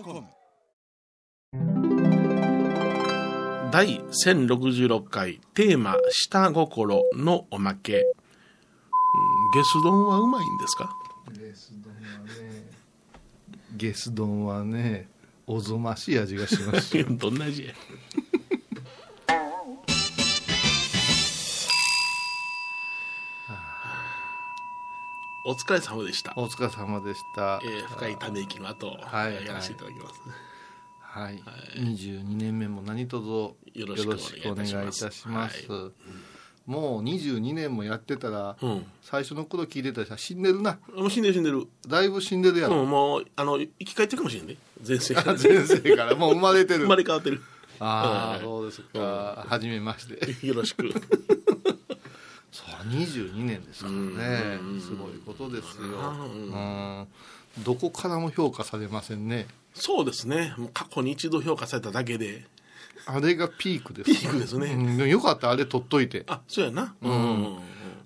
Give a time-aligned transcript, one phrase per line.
[0.00, 0.24] YONNIRI.com
[3.70, 8.04] 第1066回テーマ「下心」のおまけ。
[9.52, 10.90] ゲス丼はうまいんですか？
[11.32, 12.70] ゲス丼はね
[13.76, 15.08] ゲス丼はね
[15.46, 17.04] おぞましい味がしますよ。
[17.12, 17.74] どんな味や？
[25.50, 30.20] お疲れ様でした、お疲れ様でした、えー深いため息の後、はいやらせていただきます、
[31.00, 31.42] はい、
[31.76, 34.10] 22年目も何卒よろしく
[34.48, 35.66] お願いいたします。
[35.68, 35.92] はい
[36.66, 38.86] もう22年もやってたら、うん。
[39.02, 40.78] 最初の頃聞いてた人は死んでるな。
[40.94, 41.66] もう死んでる死んでる。
[41.88, 45.34] だいぶ死んでるやろ、うん、もうあの生き返ってるかもしれんね前世から。
[45.40, 46.14] 先生から。
[46.14, 46.84] もう生まれてる。
[46.86, 47.42] 生まれ変わってる。
[47.80, 48.42] ああ、うん。
[48.44, 50.46] そうですか、初めまして。
[50.46, 50.84] よろしく
[52.52, 54.58] 22年ですからね。
[54.80, 57.06] すごいことですよ、うん、
[57.62, 59.46] どこからも評価されませんね。
[59.74, 60.54] そうですね。
[60.56, 62.44] もう過去に一度評価されただけで。
[63.06, 64.72] あれがピークですピークですね。
[64.72, 65.08] うん。
[65.08, 66.24] よかったあれ取っといて。
[66.26, 66.94] あそうやな。
[67.00, 67.58] うん、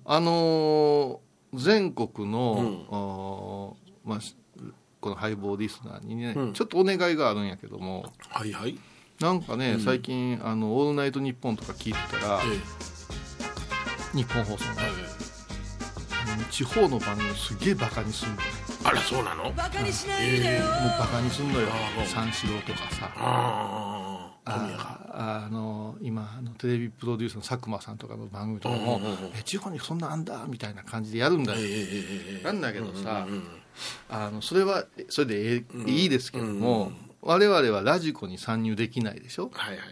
[0.05, 4.35] あのー全国の、あーまあ、し
[4.99, 6.53] このハイボーリスナーにね、うん。
[6.53, 8.11] ちょっとお願いがあるんやけども。
[8.29, 8.77] はいはい、
[9.19, 12.45] なんかね、最近あの「オールナイトニッポン」とか聞いてたら、え
[14.15, 18.41] 日本放送の、えうん地方の番組すげえバカにすんのね
[18.83, 19.51] あらそうなの？
[19.53, 21.67] バカにしないでよ、もうバカにすんのよ。
[22.07, 23.11] 三四郎とかさ。
[23.15, 31.59] ああの今あのテレビプロデューサーの佐久間さんとかの番組とかもうんうんうん「え地方にそんなあんだ」みたいな感じでやるんだよ、
[32.43, 33.43] なんだけどさ、うんうん
[34.09, 39.49] あのそれはそれでええいいですけども、我々はラジコに参入できないでしょ？
[39.53, 39.87] はいはい。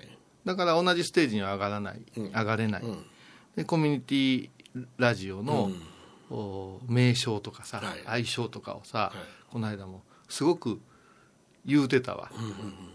[0.45, 2.25] だから同じステージには上がらない、うん。
[2.27, 3.05] 上がれない、うん
[3.55, 4.49] でコミュニティ
[4.97, 5.81] ラジオの、うん。
[6.29, 8.03] お名称とかさ、はい。
[8.05, 9.17] 愛称とかをさ、い。
[9.51, 10.81] この間もすごく
[11.65, 12.31] 言うてたわ、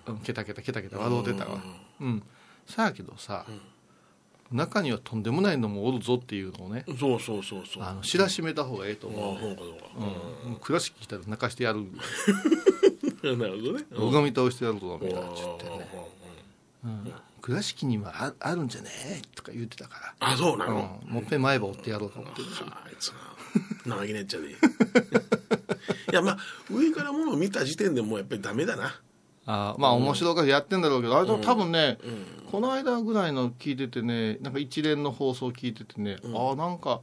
[0.06, 1.58] うんケタケタケタケタ笑うてたわ。
[2.00, 2.22] うん、
[2.66, 3.46] さあけどさ、
[4.50, 7.82] 中にはとんでもないのもおるぞっていうのをねそうそうそうそう。
[7.82, 9.86] あの知らしめた方がええとあ思う、そうかそうか
[10.46, 11.80] うん、倉敷来たら泣かしてやる。
[11.80, 11.82] う
[13.36, 13.84] んなるほどね。
[13.94, 15.88] 拝み倒してやるぞみたいなうん言ってね、
[16.84, 18.90] うん、倉敷にはああるんじゃね？
[19.04, 21.00] えとか言ってたかあそうなら、の？
[21.06, 23.10] うん、もっぺん前歯折ってやろうと思ってるああいつ
[23.86, 24.48] な生意気なやっちゃで。
[26.10, 26.38] いやまあ
[26.70, 29.00] 上からものを見た時点でもうやっぱりダメだな。
[29.46, 31.96] あーまあ面白がりやってんだろうけどあれ多分ね、
[32.50, 37.00] この間ぐらいの聞いててねなんか一連の放送聞いててね、ああなんか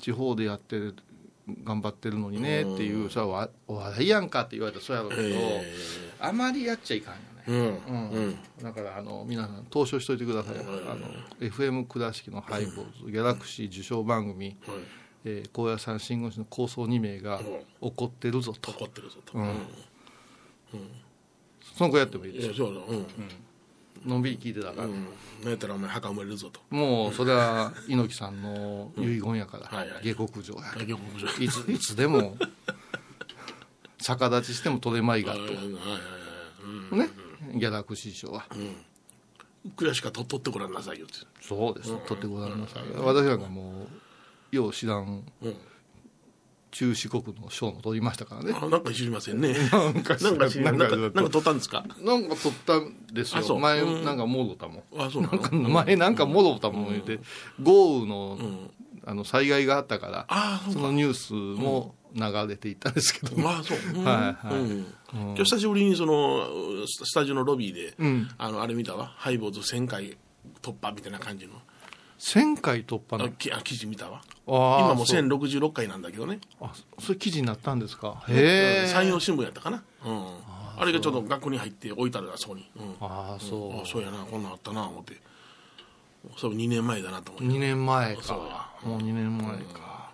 [0.00, 0.96] 地方でやってる
[1.62, 5.74] 頑張ってるのにねっていう、それはわお笑いやんかって言われたらそうやろうけど、え
[6.18, 7.14] あまりやっちゃいかん
[7.48, 7.56] うん。
[7.56, 8.10] うん。
[8.10, 8.38] うん。
[8.62, 10.62] だからあの皆さん投書しといてください、あ
[10.94, 11.06] の
[11.40, 14.56] FM 倉敷のハイボーズ、ギャラクシー受賞番組、はい。
[15.24, 17.40] えー高野山新言師の構想2名が
[17.80, 19.38] 怒ってるぞと、怒ってるぞと。
[19.38, 19.56] うん。
[21.76, 22.70] その子やってもいいいですよ。
[22.70, 22.80] うだ。
[22.80, 23.06] うん。
[24.06, 25.04] のんびり聞いてたから、うん。
[25.42, 26.60] なんやったらお前墓埋めるぞと。
[26.70, 30.04] もうそれは猪木さんの遺言やから、はいはい。
[30.04, 31.28] 下克上や大漁国上。
[31.44, 32.36] いついつでも
[33.98, 35.78] 逆立ちしても取れまいがと、はいはいはいは
[36.92, 36.98] い。
[36.98, 38.76] ねギャラクシー賞は、うん。
[39.76, 41.14] 悔しかと取ってごらんなさいよって。
[41.40, 43.86] そうです、取ってごらんなさい、私なんかも
[44.52, 45.56] うよう知らんうん。
[46.70, 48.52] 中四国の賞も取りましたからね。
[48.54, 49.54] あなんか知りませんね。
[49.72, 51.82] なんかなんかなんんかなんか取ったんですか？
[52.02, 53.58] なんか取ったんですよ。
[53.58, 54.04] 前うん。
[54.04, 54.82] なんかもろたもん。
[55.02, 55.68] あそうなの？
[55.70, 57.20] 前なんかもろたもん言うて
[57.62, 58.38] 豪雨の,、
[59.06, 64.12] あの災害があったからそのニュースも流れていったんですけど、まあそう、うんは
[64.42, 64.56] いはい。
[64.56, 64.86] うん。
[65.12, 66.46] 今日久しぶりにその
[66.86, 68.28] ススタジオのロビーで、ん。
[68.36, 69.14] あのあれ見たわ？
[69.16, 70.18] ハイボーズ1000回
[70.60, 71.54] 突破みたいな感じの。
[72.18, 73.26] 1000回突破の？
[73.26, 74.20] あきあ記事見たわ。
[74.46, 75.06] 今もう。
[75.06, 76.40] そう1066回なんだけどね。
[76.60, 78.24] あそれ記事になったんですか？
[78.28, 80.26] へえ山陽新聞やったかな、うん、
[80.78, 83.80] あれがちょっと学校に入って置いてあるあそこに、うん、ああそう。
[83.82, 84.18] あそうやな。
[84.18, 85.16] こんなんあったな思って。
[86.36, 87.56] そう2年前だなと思って。
[87.56, 88.72] 2年前か。
[88.84, 90.10] もう2年前か。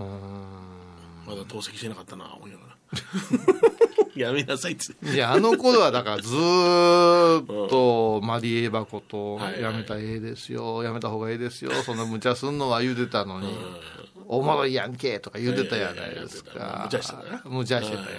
[0.00, 0.83] うーん
[1.26, 2.74] まだ透析してなかったな思いながら。
[4.14, 5.10] やめなさいっつって。
[5.14, 13.48] いやあの頃はだからずーっとマリエバことやめたらええですよやめた方がええですよそんな無茶すんのは言うてたのに
[14.26, 16.82] おもろいやんけとか言うてたやないですか。
[16.84, 17.42] 無茶してたな。
[17.44, 18.10] 無茶してたやん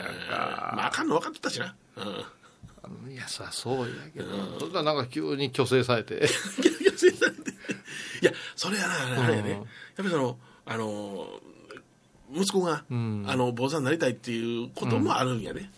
[0.76, 4.60] まああかんの分かってたしな、うん、かいやそりゃそうやけど。
[4.60, 6.26] そしたらなんか急に虚勢されて。
[8.22, 9.62] いやそれやなあれやね、やっ
[9.98, 11.28] ぱりそのあの
[12.34, 15.72] 息子が、あの坊さんになりたいっていうこともあるんやね、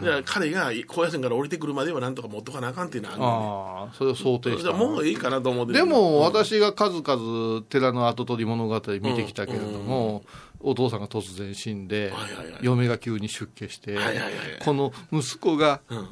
[0.00, 4.56] うだから彼が高野線から降りてくるまではなんとか持っとかなあかんっていうのはあるのああそれを想定ね。
[4.56, 4.70] した。
[4.70, 5.72] じゃあもういいかなと思って。
[5.72, 10.24] でも私が数々寺の跡取り物語見てきたけれども、
[10.60, 12.60] お父さんが突然死んで、はいはいはい。
[12.62, 14.32] 嫁が急に出家して、はいはいはい。
[14.64, 16.08] この息子がうん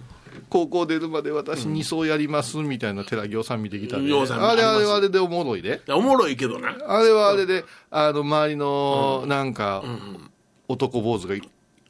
[0.48, 4.48] 高校出るまで私二層やりますみたいな寺行さん見てきたんで、行さん。
[4.48, 5.80] あれあれはあれでおもろいで。
[5.88, 6.76] おもろいけどな。
[6.86, 10.30] あれはあれで、あの、周りの、なんか、うん
[10.68, 11.42] 男坊主がい、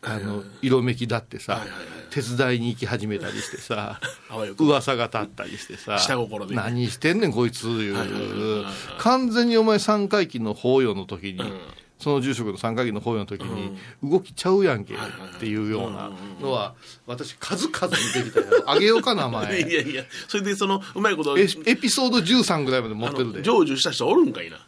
[0.03, 1.65] あの、色めきだってさ
[2.11, 4.01] 手伝いに行き始めたりしてさ、
[4.59, 8.65] 噂が立ったりしてさ、下心で何してんねんこいつ、いう。
[8.99, 11.53] 完全にお前三回忌の法要の時に、ん
[11.99, 14.97] その住職の三回忌の法要の時に、動きちゃうやんけっ
[15.41, 16.11] ていうような
[16.41, 16.75] のは、
[17.07, 18.65] 私数々見てきたよ。
[18.67, 19.61] あげようかな、い前。
[19.73, 23.43] やいや、それでそのうまいこと、エエピソード13ぐらいまで持ってるで。
[23.43, 24.59] 成就した人おるんかいな。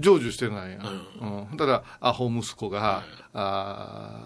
[0.00, 0.78] 成就してないや、
[1.22, 3.02] うんただアホ息子が、
[3.32, 4.24] あ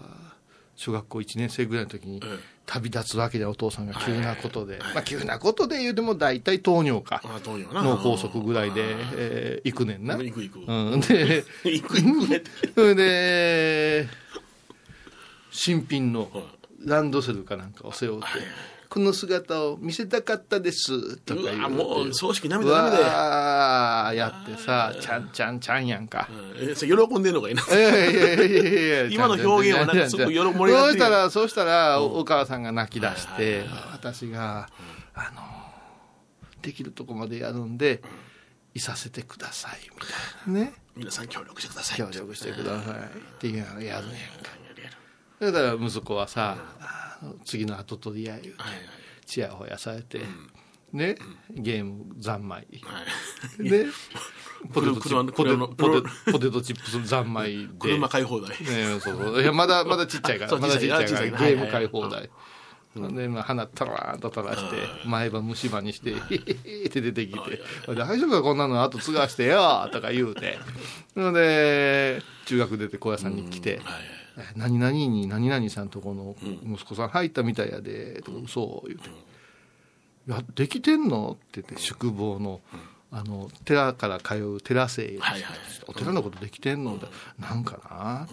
[0.81, 7.21] 小学校1年生ぐらいの時にうん旅立つわけでお父さんが急なことで、まあ、急なことで言うても大体糖尿か。
[7.25, 10.59] 脳梗塞ぐらいで、えー行くねんな、行く行く。
[10.65, 12.49] うん、で 行く行くねって。
[12.73, 14.07] そ れで
[15.51, 16.31] 新品の
[16.85, 18.27] ランドセルかなんかを背負って、
[18.91, 23.07] この姿を見せたかったですとか言ううわもう葬式う涙涙や。
[23.07, 27.63] わーやってさちゃんちゃんちゃんやんか、うんえそれ喜んでんのかいな。
[27.63, 34.67] いやいやいやいやいや 今の表現はなんかすごく喜盛り上がってるそうしたら、そうしたら、お母さんが泣き出して、私が、
[35.13, 35.41] あの、
[36.61, 38.01] できるとこまでやるんで、
[38.73, 40.07] いさせてください、みた
[40.51, 40.73] いなね。
[40.97, 41.97] 皆さん協力してください。
[41.97, 44.60] 協力してくださいっていうのをやるんやんか。
[45.47, 46.57] だから息子はさ、
[47.45, 48.81] 次の後取りや言うて、はいはい
[49.31, 50.19] ちやほやされて、
[50.91, 51.15] ね、
[51.49, 52.67] ゲーム三昧。
[52.83, 53.69] はい。
[53.69, 53.85] で、
[54.73, 57.67] ポテトチ車ップ、ス三昧で。
[57.79, 58.49] 車買い放題。
[58.49, 59.41] ねそうそう。
[59.41, 62.29] いや、まだ、まだちっちゃいから、まだちっちゃいから、ゲーム買い放題。
[62.93, 70.59] で、まあ、鼻たらーんと垂らして、前歯虫歯にして、へへへって出てきて、大丈夫かこんなの後継がしてよとか言うて。
[71.15, 73.79] の で、中学出て高野山に来て、
[74.55, 79.09] 何々に何々さんとこの息子さん入ったみたいやで、とか嘘言うて。
[79.09, 79.11] い
[80.27, 81.31] や、できてんの？
[81.31, 82.61] って言って、宿坊の、
[83.11, 85.43] あの、寺から通う寺生、はいはい
[85.87, 86.95] お寺のことできてんの？
[86.95, 87.07] って、
[87.39, 88.27] なんかな、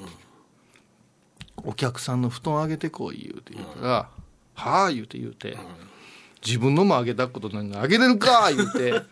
[1.56, 4.08] お客さんの布団あげてこい言うて言うから、
[4.54, 5.56] はあ言うて言うて、
[6.46, 9.02] 自分のもあげたことないのにあげれるか 言うて、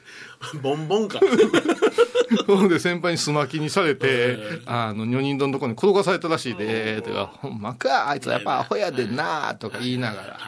[0.62, 1.20] ボンボンか。
[2.46, 10.40] ほんで先輩にすまきにされて、あの、女人丼のとこに転がされたらしいで、とか、ほんまか、あいつやっぱアホやでんな、とか言いながら。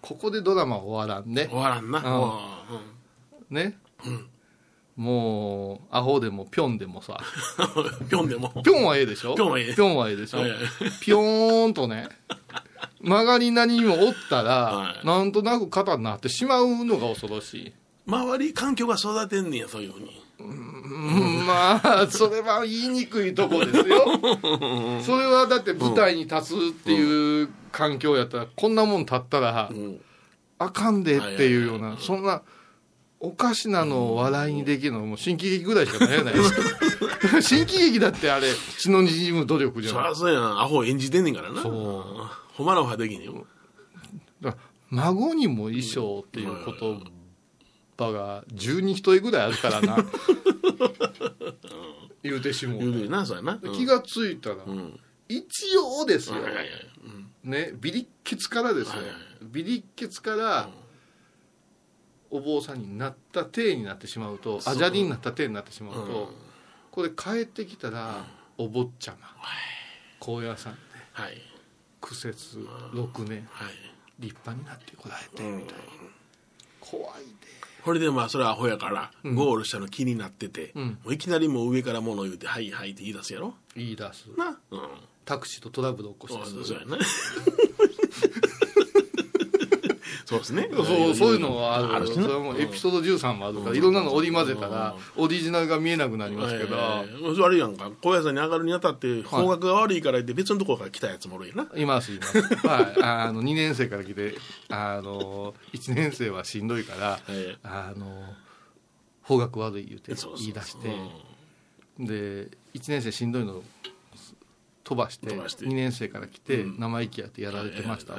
[0.00, 1.46] ここでドラマ終わらんね。
[1.50, 2.00] 終わらんな。
[2.00, 2.04] ん。
[3.50, 3.56] うん。
[3.56, 3.78] ね。
[4.96, 7.18] もう、アホでもピョンでもさ、
[8.02, 8.50] うんぴょんでも。
[8.62, 9.34] ピョンはええでしょ？
[9.34, 9.74] ピョンはええ。
[9.74, 10.38] ピョンはええでしょ？
[10.40, 10.58] はいはい。
[11.00, 12.08] ピョーンとね、
[13.00, 17.72] 曲がりなりにもおったら、はいなんとなく肩になってしまうのが恐ろしい。
[18.06, 20.22] 周り環境が育てんねや、そういうふうに。
[20.40, 24.04] うんまあ、それは言いにくいとこですよ。
[25.02, 30.00] それはだって舞台に立つっていう環境やったら、こんなもん立ったらう、ん
[30.58, 32.42] あかんでっていうような、そんな、
[33.20, 39.94] おかしなのを笑いにできるのはもう新喜劇ぐらいしかなれないです 新喜劇だってあれ、血の滲む努力じゃん。
[39.94, 40.60] そりゃそうやん。
[40.60, 41.62] アホ演じてんねんからな。
[41.62, 43.46] そうほんまなはできんよ。
[44.90, 47.02] 孫にも衣装っていう言
[47.96, 49.96] 葉が十人一人ぐらいあるからな。
[52.22, 53.58] 言うてしもうな、そな。
[53.60, 53.72] うん。
[53.72, 55.00] 気がついたら、うん。
[55.28, 56.36] 一応ですよ。
[57.42, 58.94] ね、ビリッケツからですよ、
[59.42, 60.68] ビリッケツから
[62.30, 66.28] お坊さんになった体になってしまうとあじゃりになった体になってしまうと、うん。
[66.90, 68.24] これ帰ってきたら、
[68.58, 69.34] お坊ちゃま。
[70.20, 70.78] 高野山で。
[71.12, 71.51] はい。
[72.02, 72.58] 苦節
[72.92, 73.48] 6年。
[73.50, 73.72] はい。
[74.18, 75.66] 立派になってこられて、うん。
[76.80, 77.28] 怖いで。
[77.82, 79.34] これでまあそれはアホやから、うん。
[79.34, 80.84] ゴールしたの気になってて、うん。
[81.02, 83.54] もういきなりもう上から物言うて「はいはい」って言い出すやろ？
[83.74, 84.26] 言い出す。
[84.36, 84.58] な。
[84.70, 84.88] うん。
[85.24, 86.98] タクシーとトラブル起こしてそうやな
[90.32, 90.68] そうですね。
[90.72, 92.06] そうそういうのはある。
[92.06, 96.78] しそれはもうエピソード13もあるから、いろんなの織り交ぜたら、オリジナルが見えなくなりますけど、え
[97.36, 97.40] え。
[97.40, 102.40] 悪いやんか高野山に上がるにあたって方角が悪いから言って別のところから来たやつもおるやな、いますいます。
[102.66, 103.02] はい。
[103.02, 104.36] あの2年生から来て
[104.70, 108.06] あの1年生はしんどいから、えあの
[109.22, 110.88] 方角悪い言うて言い出して。
[111.98, 113.91] で1年生しんどいの通
[114.92, 115.64] 飛ばして飛ばして。
[115.64, 118.14] 2年生から来て生意気やってやられてました。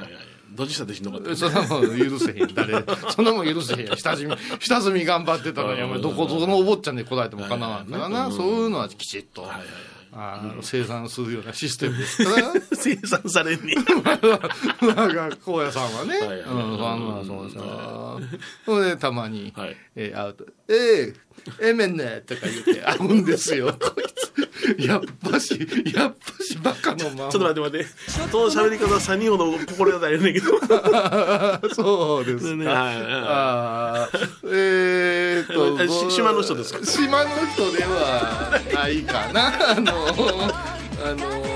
[0.54, 2.54] どっちしたってしんどかったよ そんなもん許せへん。
[2.54, 3.86] 誰そんなもん許せへん。
[3.86, 8.30] や下積み下積み頑張ってたのにお前どこぞのお坊ちゃんで来られてもかなわんからな。
[8.30, 9.48] そういうのはきちっと
[10.16, 13.74] あの生産するようなシステムですから 生産されんね
[14.80, 18.20] 我が高野さんはね、はいはいうん、そうですよ。
[18.64, 20.74] それでたまに、はいえー会うと、え
[21.08, 21.14] え
[21.60, 24.24] えめんねとか言って会うんですよ、こいつ。
[24.78, 25.58] やっぱし、
[25.94, 27.30] やっぱしバカのまま。
[27.30, 32.56] ちょっと待って待ってその喋り方3人ほど心得たよねんけどそうですか。
[32.56, 34.43] ねはいはいあーえーっと、えし
[36.10, 36.84] 島の人ですか？
[36.84, 39.70] 島の人ではないかな。
[39.72, 39.92] あの、
[41.04, 41.53] あの、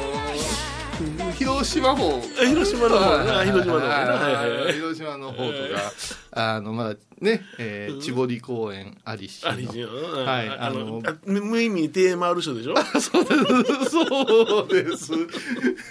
[1.65, 2.21] 広島方。
[2.47, 5.93] 広島の方広島の方広島の方とか、
[6.33, 12.77] あの、まだね、えー、千堀公園ありしはいあの無無意味に手回る人でしょ？
[13.00, 13.21] そ
[14.65, 15.12] うです。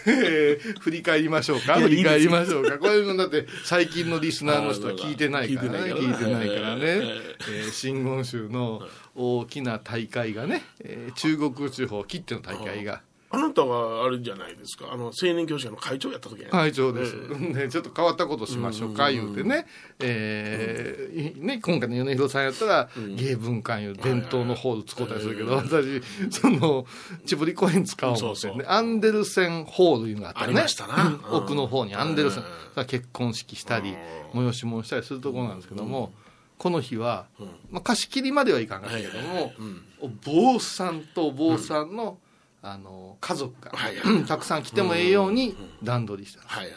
[0.05, 1.79] えー振り返りましょうか？
[1.81, 2.77] 振り返りましょうか？
[2.79, 5.79] これもだって最近のリスナーの人は聞いてないからね。
[5.79, 6.85] 聞聞いてないいかららね。
[6.85, 8.81] はいえー真言宗の
[9.15, 13.01] 大きな大会がね、えー中国地方きっての大会が。
[13.29, 14.87] あなたはあれじゃないですか。
[14.91, 19.67] あの青年教師会の会長やった時や会長です、 ね、ちょっと変わったことしましょうか、言うてね,、
[19.99, 26.85] えーね今回の米広さんやったら、芸文館いう伝統のホール使ったりするけど、私その
[27.25, 28.57] 千堀公園使おう思ってそうそう。
[28.57, 30.45] ねアンデルセンホールいうのがあったね。
[30.45, 31.03] ありましたな。
[31.03, 32.49] う ん奥の方にアンデルセン、うん。
[32.49, 33.95] だから結婚式したり、
[34.33, 36.13] 催し物したりするところなんですけども、
[36.57, 37.27] この日は、
[37.69, 39.53] まあ、貸し切りまではいかんかったけども、
[39.99, 42.17] お坊さんとお坊さんの,、
[42.61, 44.25] あの家族が、はいはい。
[44.25, 46.75] たくさん来てもええように段取りした、はいはい。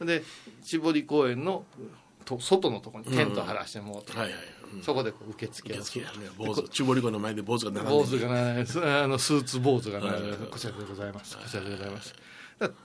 [0.00, 0.06] うん。
[0.06, 0.22] で
[0.62, 1.64] 絞り公園の
[2.24, 4.38] と外のところにテント張らしてもうて、はいはい。
[4.74, 4.82] うん。
[4.82, 5.76] そこでこう受付を。
[5.76, 6.12] 受付やね。
[6.36, 10.20] 坊主中堀湖の前で坊主が並んで坊主がねスあのスーツ坊主がねはい
[10.50, 11.36] こちらでございます。
[11.36, 12.14] こちらでございます。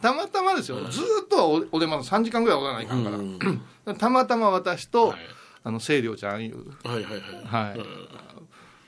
[0.02, 5.20] たまたまですよ、ずーっとはお俺まだ3時間ぐらいおらないかんから、うんたまたま私と、はい。
[5.64, 6.70] あの清涼ちゃんいう。
[6.84, 7.68] はいはいはい。
[7.68, 7.80] はい、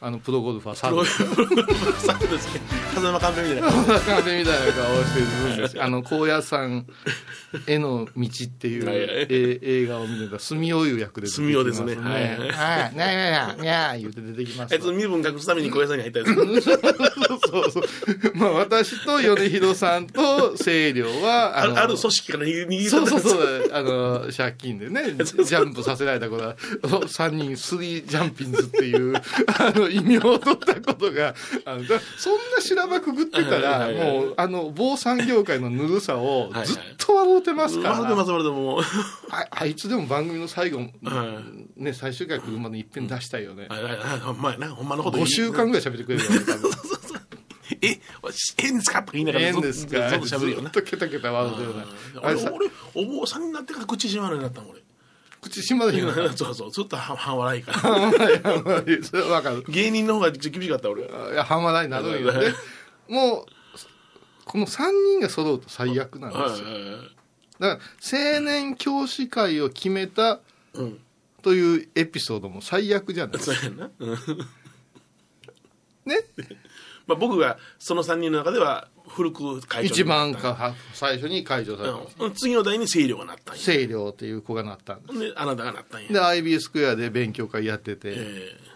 [0.01, 2.61] あのプロゴルファーサープロブそうですね。
[2.95, 3.71] 風間監督みたいな。
[3.99, 5.83] 風みたいな顔をしてるんですよ。
[5.83, 6.85] あの高野山
[7.67, 11.95] への道っていう、はいはいえ映画を見てた住尾いう役で出てきます住尾ですね。
[11.95, 12.23] はい。
[12.23, 12.37] はい。
[12.37, 14.71] はい、はい、にゃーにゃー言うて出てきます。
[14.71, 16.61] あいつ身分隠すために小屋さんに入ったやつ
[17.49, 17.83] そうそう
[18.35, 23.69] まあ私と米広さんと清涼はあのるある組織から逃げそうそううそう。
[23.73, 29.21] あの借金でねジャンプさせられたことは3人スリージャンピンズっていうあ
[29.75, 38.81] の異名を取ったことがあのだそんな修羅場くぐってたらはいはいはいもうあの坊さん業界のぬるさをずっと笑うてますから、笑ってます笑ってもう。
[39.31, 41.41] ああいつでも番組の最後、は
[41.75, 44.69] ね、最終回来るまでいっぺん出したいよね、はいはいはいほんまやな。
[44.69, 46.89] ほんまのこと5週間ぐらい喋ってくれるよね多分。
[47.81, 47.99] え
[48.57, 51.85] 変ですかとか言いながら変ですかずっと喋るよなずっとケタケタ笑うてるよね
[52.21, 54.78] 俺俺お坊さんになってから口閉まるようになったもん俺
[55.41, 61.03] 口閉まるよねそうそうずっと半半笑いからあんまりあんまりそれは分かる芸人の方が厳しかった俺。
[61.03, 61.05] い
[61.35, 62.53] や半笑いになるんよね
[63.07, 63.45] もう
[64.45, 66.67] この3人が揃うと最悪なんですよ。
[66.67, 67.01] はいはいはい
[67.59, 67.81] だか
[68.11, 70.39] ら青年教師会を決めた
[70.73, 70.99] うん
[71.41, 73.89] というエピソードも最悪じゃないそうやな。
[73.99, 74.17] うん。
[76.05, 76.21] ね？
[77.07, 82.33] まあ僕がその3人の中では古く会長一番かは最初に解除されたうん。
[82.33, 83.61] 次の代に清涼がなったんや。
[83.61, 85.19] 清涼っていう子がなったんです。
[85.19, 86.07] であなたがなったんや。
[86.07, 88.69] で IB スクエアで勉強会やってて、え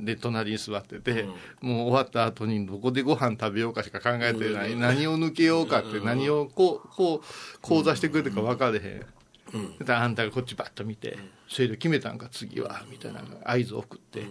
[0.00, 1.24] で隣に座ってて、
[1.60, 9.06] もう終わった後にどこでご飯食べようかしか考えてない、何を抜けようかって何をこうこう講座してくれてるか分かれへん、
[9.52, 9.78] うん。
[9.78, 14.22] であんたがこっちバッと見て「制度決めたんか次は」みたいな合図を送って、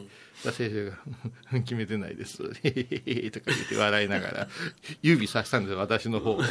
[0.43, 0.97] だ先生が
[1.61, 3.31] 「決めてないです」 とか言っ
[3.69, 4.47] て笑いながら
[5.01, 6.31] 指さしたんですよ私の方。
[6.31, 6.41] を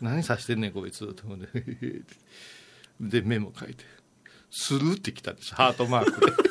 [0.00, 2.02] 何さしてんねんこいつと思って。
[3.00, 3.84] でメモ書いて
[4.50, 6.50] 「する?」って来たんですハートマークで。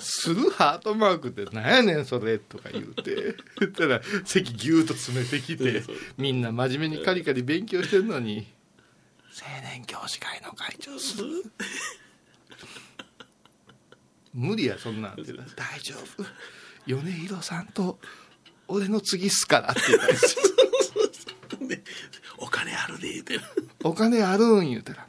[0.00, 3.36] するハートマークってなんやねんそれとか言うて。
[3.60, 5.82] 言ったら席ぎゅーっと詰めてきて
[6.16, 8.46] みんな真面目にカリカリ勉強してるのに
[9.40, 11.44] 青年教師会の会長する？
[14.34, 15.12] 無理やそんなん。
[15.12, 16.24] って大丈夫。
[16.86, 17.98] 米広さんと
[18.68, 20.36] 俺の次っすからって言ったんです
[21.60, 21.82] よで
[22.38, 23.40] お金あるで言うて
[23.84, 25.06] お金あるん言うたら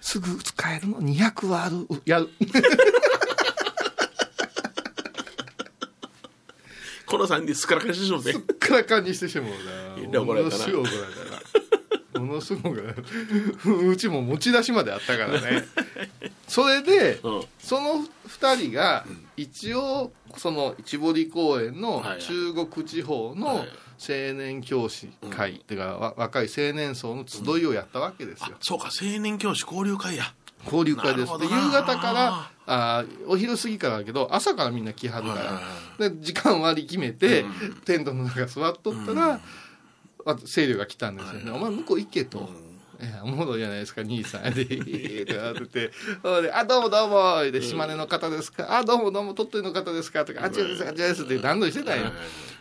[0.00, 2.28] すぐ使えるの？200はあるやる。
[7.06, 8.32] この3人すっからかにしてしもうて。
[8.34, 10.66] からかんにしてしもういなや怒られたな。
[10.66, 11.24] ものすごい怒られた。
[11.24, 11.25] な
[12.18, 13.02] ものすごい怒られた
[13.70, 15.64] うちも持ち出しまであったからね。
[16.48, 17.44] それで、うん。
[17.58, 19.04] その2人が
[19.36, 23.68] 一応その一堀公園の中国地方のはい
[23.98, 30.34] 青年教師会、っていうかわ若い青年層の集いをやったわけですよ、そうか青年教師交流会や。
[30.64, 31.38] 交流会です。
[31.38, 35.60] で夕方からあーお昼過ぎからだけど朝からみんな来はるか
[35.98, 36.10] ら。
[36.10, 37.44] で時間割り決めて、
[37.84, 39.40] テントの中座っとったら、
[40.34, 42.66] 清涼が来たんですよね、お前向こう行けと。
[43.22, 44.54] おもろいじゃないですか兄さん。
[44.54, 45.90] で「いい」ってなってて。
[46.22, 52.12] ほんで「あどうもどうも」で島根の方ですか「あどうもどうも鳥取の方ですか」とか「あっちですあっちです」って段取りしてたんよ。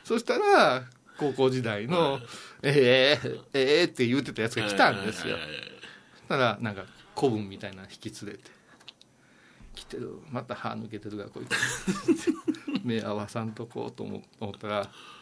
[0.04, 0.84] そしたら
[1.18, 2.20] 高校時代の
[2.62, 5.38] 「ええええって言うてたやつが来たんですよ。
[6.28, 6.86] たらなんか
[7.18, 8.52] 古文みたいなの引き連れて
[9.74, 10.20] 「来てる。
[10.30, 12.34] また歯抜けてるがこいつ」
[12.84, 14.90] 目合わさんとこうと思思ったら「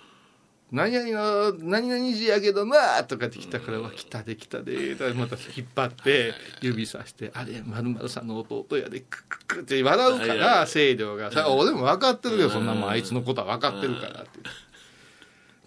[0.73, 9.01] 何々の何々字やけどな」とかって来たから「わ来たで来たで」とかまた引っ張って指さして「あれまるさんの弟やで。
[9.01, 11.31] クックック」って笑うから清涼が。
[11.31, 14.63] さ「俺も分かってるけどそんなもんあいつのことは分かってるから」って言って。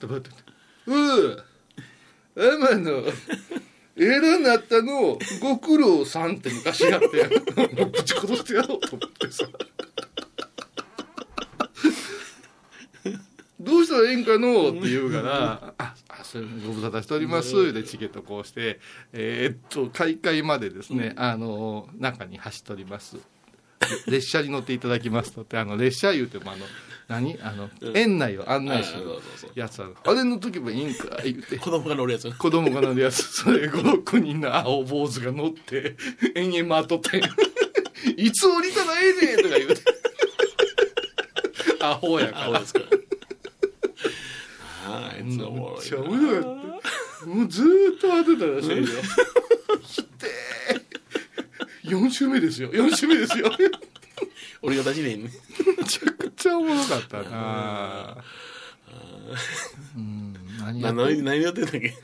[0.00, 0.30] とかって
[0.86, 1.44] 「うう
[2.34, 3.02] 天野。
[3.98, 7.06] 偉なったのご苦労さんって昔やって
[7.86, 9.46] ぶち殺してやろうと思ってさ
[13.66, 18.78] どうしたらええんかのって言うから「ああそれご無沙汰しております」でチケットこうして
[19.12, 23.16] えーっと開会までですねあの中に走っております。
[24.08, 26.64] 列車に乗っていただきますとってあの列車言うてもあの
[27.08, 27.38] 何？
[27.40, 29.04] あの園内を案内する
[29.54, 31.56] やつはあれの時もいいんか言うて。
[31.56, 32.32] 子供が乗るやつ。
[32.32, 33.22] 子供が乗るやつ。
[33.22, 35.96] それ56人の青坊主が乗って
[36.34, 37.28] 延々回っとったんや。
[38.16, 39.82] いつ降りたらええねんとか言うて。
[41.80, 43.05] アホやから青ですから
[45.34, 46.42] っちゃ面白かっ
[47.22, 47.66] たもうずー
[47.96, 48.86] っと当てたらしいよ。
[49.82, 50.26] ひて
[51.84, 52.70] え4週目ですよ。
[52.72, 53.50] 4週目ですよ。
[54.62, 55.30] 俺が出しねえね
[55.78, 58.16] めちゃくちゃおもろかったな。
[59.96, 60.34] うん。
[60.60, 61.94] 何やってんだっけ？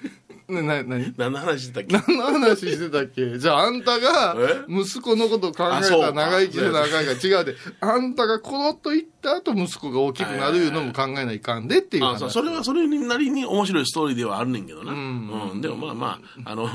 [0.49, 2.13] なな何何の話してたっけ？
[2.13, 3.39] 何の話してたっけ？
[3.39, 4.65] じゃああんたがえ？
[4.69, 7.39] 息子のことを考えたら長生きせなあかんから。
[7.39, 7.55] 違うで。
[7.81, 12.15] あんたがコロッといった後息子が大きくなるいうのも考えないかんでっていう話。
[12.17, 15.51] あそうそれはそれなりに面白いストーリーではあるねんけどな、ん。
[15.53, 15.61] うん。
[15.61, 16.69] でもまあまああの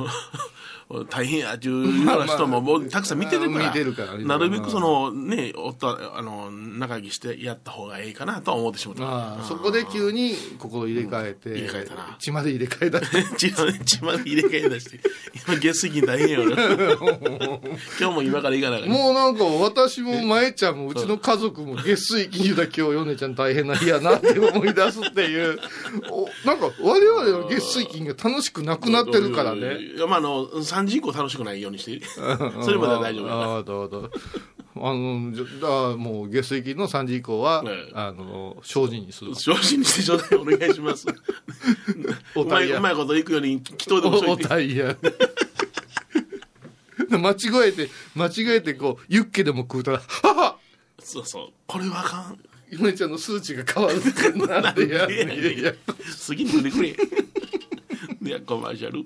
[1.09, 12.15] 大変やっていうような人ももうたくさん見てるから 見てるから見てるなるべくそのねおったあの仲良きしてやった方がいいかなとは思ってしまったそこで急に心入れ替えて、入れ替えたな。
[12.19, 13.01] 血まで入れ替えた
[13.37, 14.99] 血まで血まで入れ替え出して
[15.45, 16.55] 今月水金大変よ俺
[17.99, 18.89] 今日も今から行かなあかん。
[18.89, 25.59] もうなんか私も舞ちゃんもうちの家族も月水金だけをヨネちゃん大変な日やなって思い出すっていう。
[26.09, 29.77] おなんか我々の月水金が楽しくなくなってるからね。
[30.07, 34.11] まああの3時以降楽しくないようにしてそれまでは大丈夫だああどうぞ
[34.75, 37.91] あのじゃだからもう月水金の3時以降は、ええ。
[37.95, 41.07] あの精進にする精進にしてちょうだいお願いします。
[42.35, 44.95] おうまいうまいこと行くように祈祷でもしとおいてたいや
[47.09, 50.57] 間違えて間違えてこうユッケでも食うたら「はは
[50.99, 51.49] そうそう。
[51.65, 52.39] これはあかん。
[52.69, 55.73] ゆめちゃんの数値が変わるってなんでやねんいやいや
[56.17, 56.95] 次にくれくれ。
[58.21, 59.05] ではコマーシャル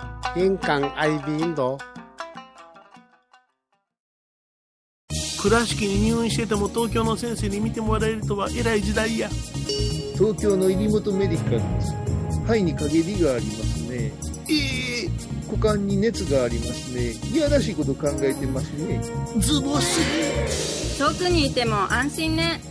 [0.33, 1.77] 玄関アイビーンド。
[5.41, 9.27] 倉敷に入院してても東京の先生に見てもらえるとは偉い時代や。
[10.13, 11.93] 東京の入本メディカルです。
[12.43, 14.11] 肺に陰りがありますね。
[14.49, 15.09] ええ
[15.47, 17.11] 股間に熱がありますね。
[17.33, 19.01] いやらしいこと考えてますね。
[19.39, 22.61] ズボス遠くにいても安心ね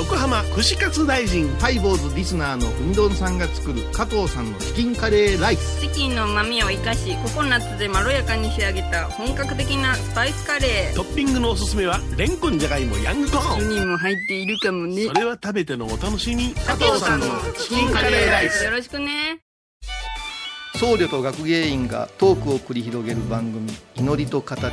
[0.00, 5.78] 横浜串カツ大臣ハイボーズリスナーのうみどんさんが作る加藤さんのチキンカレーライス。
[5.78, 10.96] チキンの旨味を生かしココナッツでまろやかに仕上げた本格的なスパイスカレー。
[10.96, 13.70] トッピングのおすすめはレンコンじゃがいもヤングコーン。
[13.76, 15.04] 人も入っているかもね。
[15.04, 16.54] それは食べてのお楽しみ。
[16.54, 17.26] 加藤さんの
[17.58, 18.64] チキンカレーライス。
[18.64, 19.40] よろしくね。
[20.76, 24.72] 僧侶と学芸員がトークを繰り広げる番組「祈りと形」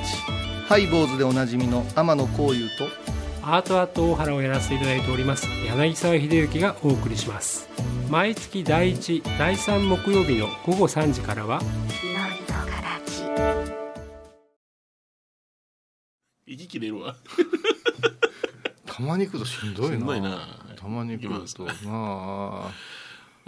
[0.69, 3.16] ハイボーズでおなじみの天野幸雄と
[3.49, 7.69] アートアート大原をやらせていただいております柳沢秀幸がお送りします。
[8.09, 11.61] 毎月第1第3木曜日の午後3時からは
[16.45, 17.15] 息切れるわ。
[18.85, 19.95] たまに来るとしんどいな。
[19.95, 20.45] しんどいな。
[20.75, 22.71] たまに来るとなあ。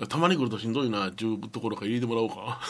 [0.07, 1.09] たまに来るとしんどいな。
[1.09, 2.61] っていうところから入れてもらおうか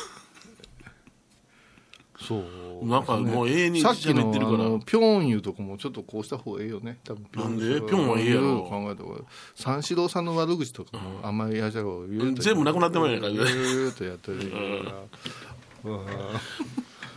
[2.19, 2.85] そう。
[2.85, 4.57] なんかもう永遠にさっきの喋ってるから。
[4.85, 6.97] ピョンいうとこもちょっとこうした方がええよね。
[7.03, 7.81] 多分なんで？
[7.81, 8.61] ピョンはええやろ。
[8.63, 9.23] 考えた方がいい
[9.55, 13.49] 三四郎さんの悪口とかもあんまりやじゃろう全部なくなってもらえないから。
[13.49, 16.05] ね言うとやってるからうん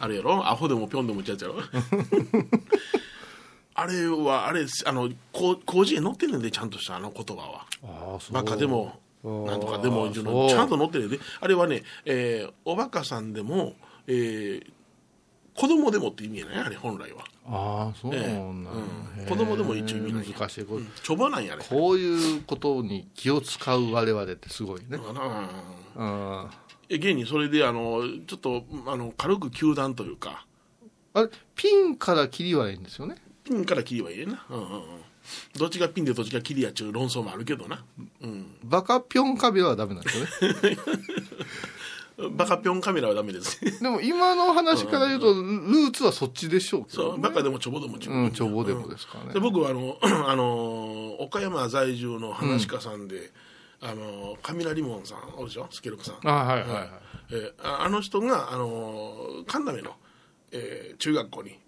[0.00, 0.34] あれやろ？
[0.48, 1.56] アホでもピョンでもってやつやろ？
[3.74, 7.66] あれはあれあのこ広辞苑載ってんねんでちゃんとしたあの言葉は。
[7.84, 11.18] ああバカでもなんとかでもちゃんと載ってるで。
[11.40, 13.74] あれはね、えーおバカさんでも、
[14.06, 14.72] えー
[15.54, 17.24] 子供でもって意味やねあれ本来は。
[17.46, 18.32] ああそうなんだ、え
[19.18, 19.22] え。
[19.22, 19.26] うん。
[19.26, 20.64] 子供でも一応意味なんや難しい。
[20.64, 24.98] こうちょばなんやねこういうことに気を使う我々ってすごいね。
[25.96, 26.50] うん。
[26.88, 30.46] え現にそれであのちょっとあの軽く球団というか。
[31.14, 33.16] あれピンから切りはいいんですよね。
[33.44, 34.82] ピンから切りはいいな、うんうんうん、
[35.58, 37.84] どっちがピンでどっちが切りやっちゅう論争もあるけどな、
[38.22, 40.58] うん、バカピョンカビラはダメなんですよね
[42.30, 43.80] バカピョンカメラはダメです。
[43.82, 47.20] でも今の話から言うとルーツはそっちでしょうけど、そう。
[47.20, 49.34] バカでもちょぼでもちょぼうんちょぼでもですからね。
[49.34, 53.32] で僕はあのあの岡山在住の話家さんで、
[53.80, 55.66] あの雷門さんおるでしょ？
[55.70, 56.16] スケルクさん。
[56.28, 56.88] あはいはいはい、
[57.30, 59.14] えーああの人があの
[59.46, 59.92] 神田目の、
[60.52, 61.58] えー中学校に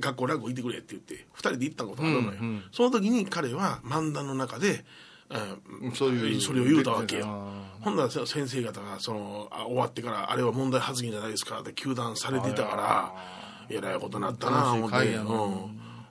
[0.00, 2.62] 学校落語行ってくれって言って2人で行ったことがあるのよ、うんうん。
[2.70, 4.84] その時に彼は漫談の中で、
[5.30, 7.26] えーそういうそれを言うたわけよ。
[7.26, 13.14] あほんなら先生方がそのあ終わってからあれは問題発言じゃないですかって糾弾されていたから
[13.68, 15.70] えらいことになったな思って、うん、ほ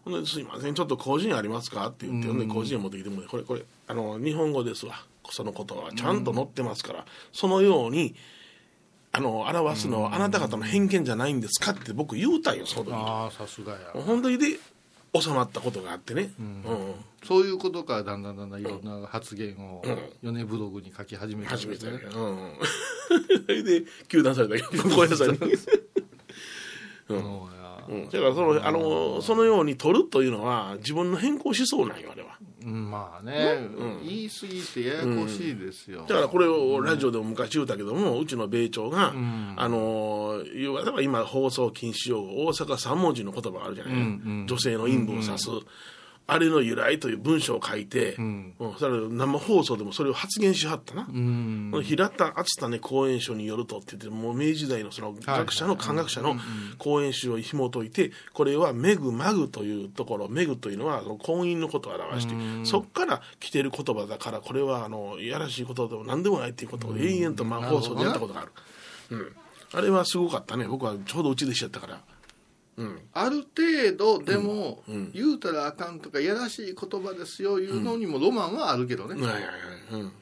[0.10, 4.95] んですいませんちょっと個人ありますかって言って、ほんで個人持ってきてもこれこれあの日本語ですわ。
[5.30, 8.15] そのことはちゃんと載ってますから、そのように
[9.12, 13.80] あの表すのはあなた方の偏見じゃないんですかって僕言うたんよその時ああさすがや。
[13.93, 14.58] 本当にで
[15.21, 16.63] 収まったことがあってね、うん。
[17.23, 19.84] そういうことからだんだんだんだんいろんな発言を
[20.21, 25.38] 米ブログに書き始めたん初めですね、うん、そ れで糾弾されたけど ごめんなさい、うん。
[25.38, 25.47] そ
[27.10, 27.84] うや。
[27.89, 32.37] うん、だからそのあのそのように取るというのは自分の変更しそうなんよあれは。
[32.37, 32.37] うん
[32.67, 33.69] まあね、
[34.03, 39.53] 言い過ぎてややこしいですよ、だからこれをラジオでも昔言うたけども、うちの米朝が、ん。
[39.56, 44.03] あの要はだから今放送禁止用語大阪三文字の言葉があるじゃない、うんう
[44.43, 44.47] ん。
[44.47, 45.49] 女性の陰部を指す、
[46.30, 48.54] あれの由来という文章を書いて、ん。
[48.60, 51.72] うんそれ生放送でもそれを発言しはったな、うん。
[51.84, 56.36] 平田篤種講演書によるとって言ってもう明治時代のその学者の漢学者の
[56.78, 62.36] 講演書を紐解いてこれは「めぐまぐ」というところ「めぐ」というのはその婚姻のことを表して
[62.66, 68.52] そこから来てる言葉だからこれはあのいやらしいことでも何でもないっていうことを永遠とまあ放送でやったことがある、
[69.12, 69.36] うん、
[69.74, 70.66] あれはすごかったね。
[70.68, 72.02] 僕はちょうどうちでしちゃったから
[72.78, 73.00] うん。
[73.13, 79.16] ある程度でも、言うたらあかんとかいやらしい言葉ですよいうのにもロマンはあるけどね、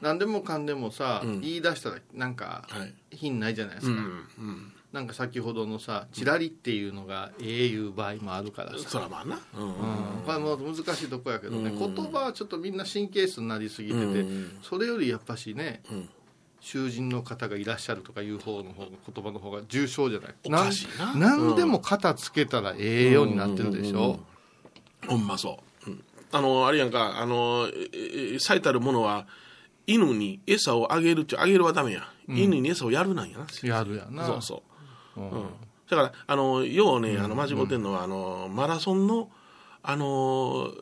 [0.00, 2.94] 何でもかんでもさ、言い出したらなんかはい。
[3.16, 3.98] 品ないじゃないですか、うん
[4.38, 9.38] うんなんか先ほどのさ「チラリ」っていうのがええいう場合もあるからさ、そらまあな。
[9.54, 9.74] うんうん
[10.24, 16.08] これもう難しいとこやけどね、言葉はちょっとみんな神経質になりすぎてて、うんそれよりやっぱしね、ん
[16.66, 20.34] 囚人の方がいらっしゃるとかいう方の方の言葉の方が重症じゃない。
[20.46, 21.14] おかしいな。
[21.14, 24.18] なんでも肩つけたらええようになってるでしょ、
[25.06, 26.04] ほんまそう、うん。
[26.32, 27.20] あのあれやんか。
[27.20, 29.28] あのええ最たるものは
[29.86, 33.46] 犬に餌をあげるっちあげるはダメや、犬に餌をやるなんやな。
[33.62, 34.26] やるやな。
[34.26, 34.62] そうそ
[35.16, 35.30] う、うん。
[35.88, 39.30] だからあのようねあの間違ってんのは、あのマラソンの
[39.84, 40.72] あの、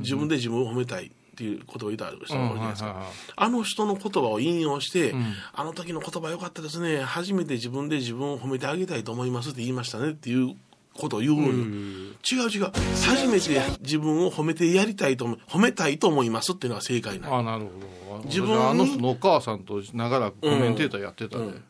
[0.00, 3.02] 自分で自分を褒めたいっていうことを言った人がおるじゃないですか、
[3.36, 5.14] あの人の言葉を引用して、
[5.54, 7.02] あの時の言葉良かったですね。
[7.02, 10.54] 初めて自分で自分を褒めてあげたいと思いますって言いましたねっていう
[10.94, 12.70] ことを言うのよ、違う違う。
[13.06, 18.24] 初めて自分を褒めてやりたいと褒めたいと思いますっていうのが正解なのあなるほど。
[18.24, 21.62] 自分あの人のお母さんと長らくコメンテーターやってたで、うん。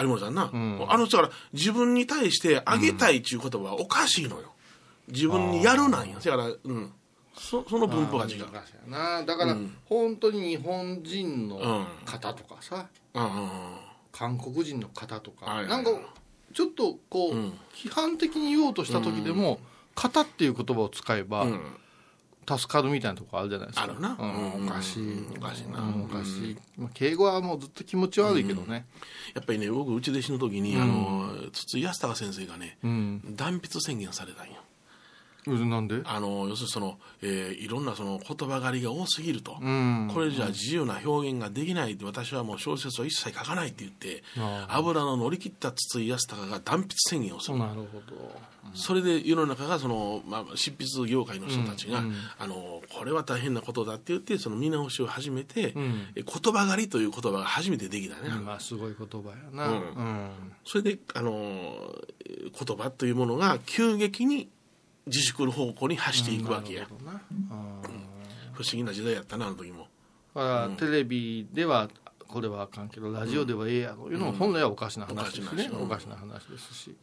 [0.00, 4.52] 有森さんな、あの人から自分に対してあげたいっていう言葉はおかしいのよ。
[5.08, 6.16] 自分にやるなんや。
[6.16, 6.92] だから、うん、
[7.38, 8.90] そその分布が違う。
[8.90, 9.22] な。
[9.22, 11.86] だから、本当に日本人のん。
[12.04, 13.50] 方とかさ、うんうんうん。
[14.12, 15.90] 韓国人の方とか、はいはいなんか
[16.54, 17.34] ちょっとこう、
[17.74, 19.60] 批判的に言おうとした時でも
[19.94, 21.60] 「型」っていう言葉を使えば、ん。
[22.48, 23.84] 助かるみたいなとこあるじゃないですか。
[23.84, 24.16] あるな。
[24.18, 24.52] うん。
[24.60, 25.80] うんおかしい、おかしいな。
[25.80, 28.86] うんおかしい、まあ、敬語はもうずっと気持ち悪いけどね。
[29.34, 34.54] やっぱりね僕内弟子の時に、あの筒井康隆先生がね、うん、断筆宣言されたんよ。
[34.60, 34.65] うん
[35.50, 36.02] なんで？
[36.04, 40.10] あの要するにその、えーいろんなその言葉狩りが多すぎると、うん。
[40.12, 47.58] これじゃ自由な表現ができない私はもう小説を一切書かないって言ってあ油の乗り切った筒井康隆が断筆宣言をする。
[47.58, 48.40] なるほど。
[48.74, 52.06] それで世の中がその、まあ、執筆業界の人たちが、うん。
[52.06, 52.14] うん。
[52.38, 56.08] あのこれは大変なことだって言ってその見直しを始めて、ん。
[56.14, 59.74] え言葉狩りという言葉が初めてできたね、まあすごい言葉やな、うん。
[59.74, 60.30] うん。
[60.64, 61.32] それであの
[62.24, 64.48] えー言葉というものが急激に
[65.06, 67.20] 自粛の方向に走っていくわけや、なるほどな。
[67.50, 67.80] あ
[68.52, 69.86] 不思議な時代やったなあの時も。
[70.34, 71.88] ーだから、テレビでは
[72.26, 74.08] これはあかんけどラジオではええやろ。
[74.10, 76.96] いうのも本来はおかしな話ですね、うんおかしな話ですし、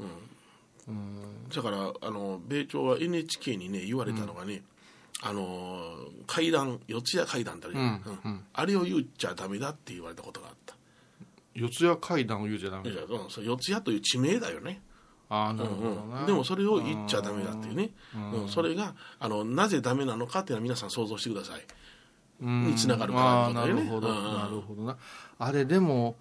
[1.55, 4.63] だからあの米朝は NHK にね言われたのがね、
[5.21, 5.95] あの
[6.27, 7.67] 階段四谷階段って
[8.53, 10.75] あれを言っちゃダメだって言われたことがあった。
[11.55, 12.89] 四谷階段を言うじゃダメ。
[12.89, 14.81] いやうんそれ四谷という地名だよね
[15.29, 17.89] ああなるほどな、うんでもそれを言っちゃダメだっていうね、
[18.33, 18.47] うん。
[18.49, 21.61] それがあのなぜダメなのかっていうのは皆さん想像してください。
[22.41, 22.67] うん。
[22.67, 24.97] に繋がるからなるほど、うんなるほどな。
[25.39, 26.15] あれでも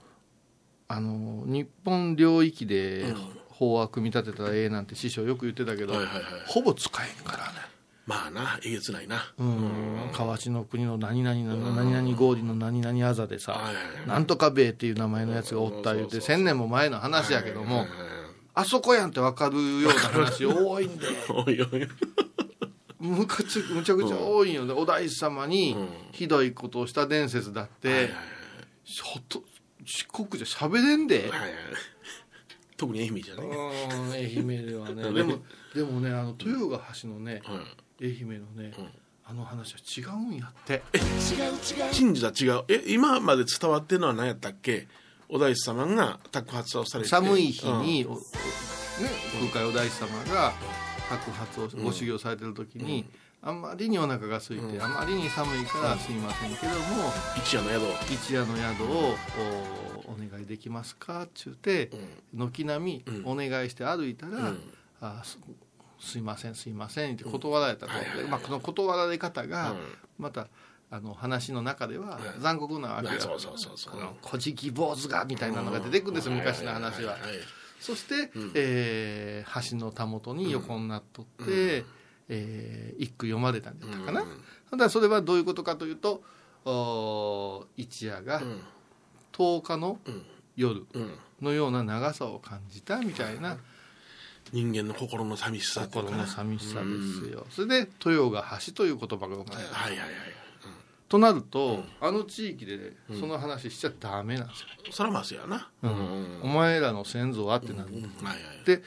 [0.89, 3.15] あの日本領域で
[3.49, 6.25] 法は組み立てたらええなんて師匠よく言ってたけど、はいはいはい。
[6.47, 7.53] ほぼ使えんからね。
[8.05, 10.11] まあなえげつないな、うん。
[10.13, 14.09] 河内の国の何々の何々合理の何々あざでさ、はいはいはい。
[14.09, 18.22] なんとか兵衛っていう名前のやつがおった言うてそうそうそう千年も前の話やけども、はいはい
[18.55, 21.07] あそこやんって分かるような話 多いんで。
[21.31, 21.89] おいおい
[23.01, 25.77] むかちむちゃくちゃ多いんよね、お大師様に
[26.13, 28.11] ひどいことをした伝説だって、はいはい
[28.85, 29.45] ちょっと
[29.85, 31.51] 四国じゃ喋れんで、はいはい。
[32.77, 33.43] 特に愛媛じゃね。
[33.45, 35.03] うん愛媛ではね。
[35.03, 35.39] う んでも
[35.75, 37.63] でもねあの豊ヶ橋のね、は
[38.01, 38.73] い愛媛のね、
[39.25, 40.83] あの話は違うんやって。
[41.93, 42.65] 真実は違う。
[42.69, 44.89] え今まで伝わってるのは何やったっけ？
[45.33, 48.13] お大師様が托発をされて寒い日に、うん。
[48.13, 48.23] おね、
[49.51, 50.53] 空海お大師様が
[51.09, 53.07] 白髪をご修行されてる時に、
[53.41, 59.17] あんまりにお腹が空いて、あまりに寒いからすいませんけども、一夜の宿一夜の宿を
[60.09, 61.91] おお願いできますかっちゅうて、
[62.35, 64.61] 軒並みお願いして歩いたら、うん。
[65.01, 65.39] あす
[65.99, 69.79] すいませんすいませんって断られたと、はいはいはいまあ、この断られ方がうん。
[70.19, 70.49] また
[70.93, 73.15] あの話の中では残酷なわけよ。
[73.17, 73.95] うそうそうそう。
[73.95, 77.17] この「古事記坊主が」みたいなのが出てくるんですよ昔の話は。
[77.81, 81.85] そして、えー橋のたもとに横になっとって、
[82.29, 84.27] えー一句読まれたんじゃったかな、
[84.71, 86.23] ただそれはどういうことかというと
[86.67, 88.61] おー一夜がん。
[89.33, 89.99] 10日の
[90.57, 91.15] 夜うん。
[91.41, 93.57] のような長さを感じたみたいな。
[94.53, 96.87] 人間の心の寂しさ心の寂しさで
[97.25, 100.42] すよ、それで豊が橋という言葉が生まれた、はいはいはい
[101.13, 105.69] となると、あの地域でその話しちゃダメなんですよ、そらまずやな。
[105.83, 106.41] うん。
[106.43, 108.83] お前らの先祖はってなる、はいはいで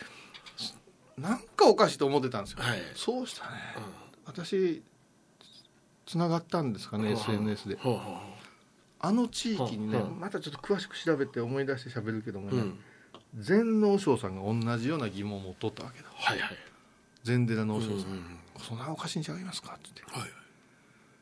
[1.19, 2.79] なんかおかしいと思ってたんですよ、はい。
[2.95, 3.51] そうしたね、
[4.25, 4.81] 私
[6.07, 7.75] つながったんですかね、SNS で。
[7.77, 8.19] ほうほうほ
[9.01, 10.19] あの地域にね、うん。
[10.19, 12.79] またちょっと詳しく調べて思い出して喋るけどもね、うん。
[13.37, 16.07] 禅能正さんが同じような疑問を持っとったわけだ。
[16.11, 16.49] はいはい。
[17.21, 19.89] 禅寺能正さん、うんそんなおかしいんちゃいますかって。
[19.93, 20.44] 言ってはい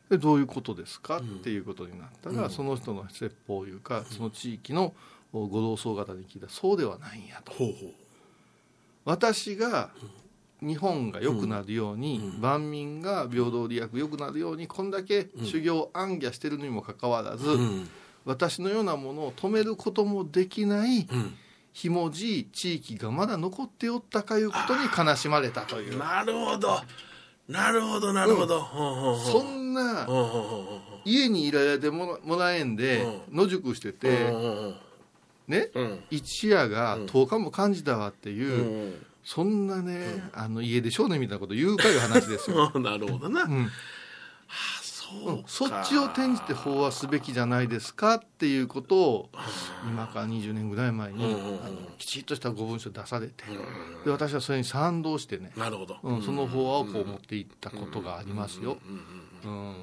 [0.09, 4.93] でどういうことですか、っていうことになったら、その人の説法いうかその地域の
[5.31, 7.53] ご同窓方に聞いたらそうではないんやと。
[9.05, 9.89] 私が
[10.61, 17.89] 日本が良くなるように、万民が平等利益良くなるようにこんだけ修行を暗記してるにもかかわらず、うん。
[18.25, 21.35] 私のようなものを止めることもできないうん。
[21.73, 25.97] ひもじい地域がまだ残っておったかいうことに悲しまれたという。
[25.97, 26.79] なるほど
[27.47, 28.61] なるほどなるほど。
[28.61, 29.41] ほうほうほう。
[29.41, 30.07] そんな
[31.05, 34.75] 家にいられてもらえんでう野宿してうてうんうん。
[35.47, 36.03] ねうん。
[36.09, 38.83] 一夜が10日も感じたわっていううん。
[38.83, 42.71] うんそんなねあの家出少年みたいなこと言うかいう話ですよ。
[42.75, 43.71] うんなるほどな、うん。
[44.81, 44.82] そ
[45.47, 49.29] そっちを転じて法話すべきじゃないですかっていうことを
[49.87, 51.65] 今から20年ぐらい前に、うんうんうん。
[51.65, 53.43] あのきちっとしたご文書出されて、
[54.05, 58.77] で私はそれに賛同してね、なるほど、うん、その法話をこう持っていったことがありますよ。
[59.45, 59.75] うん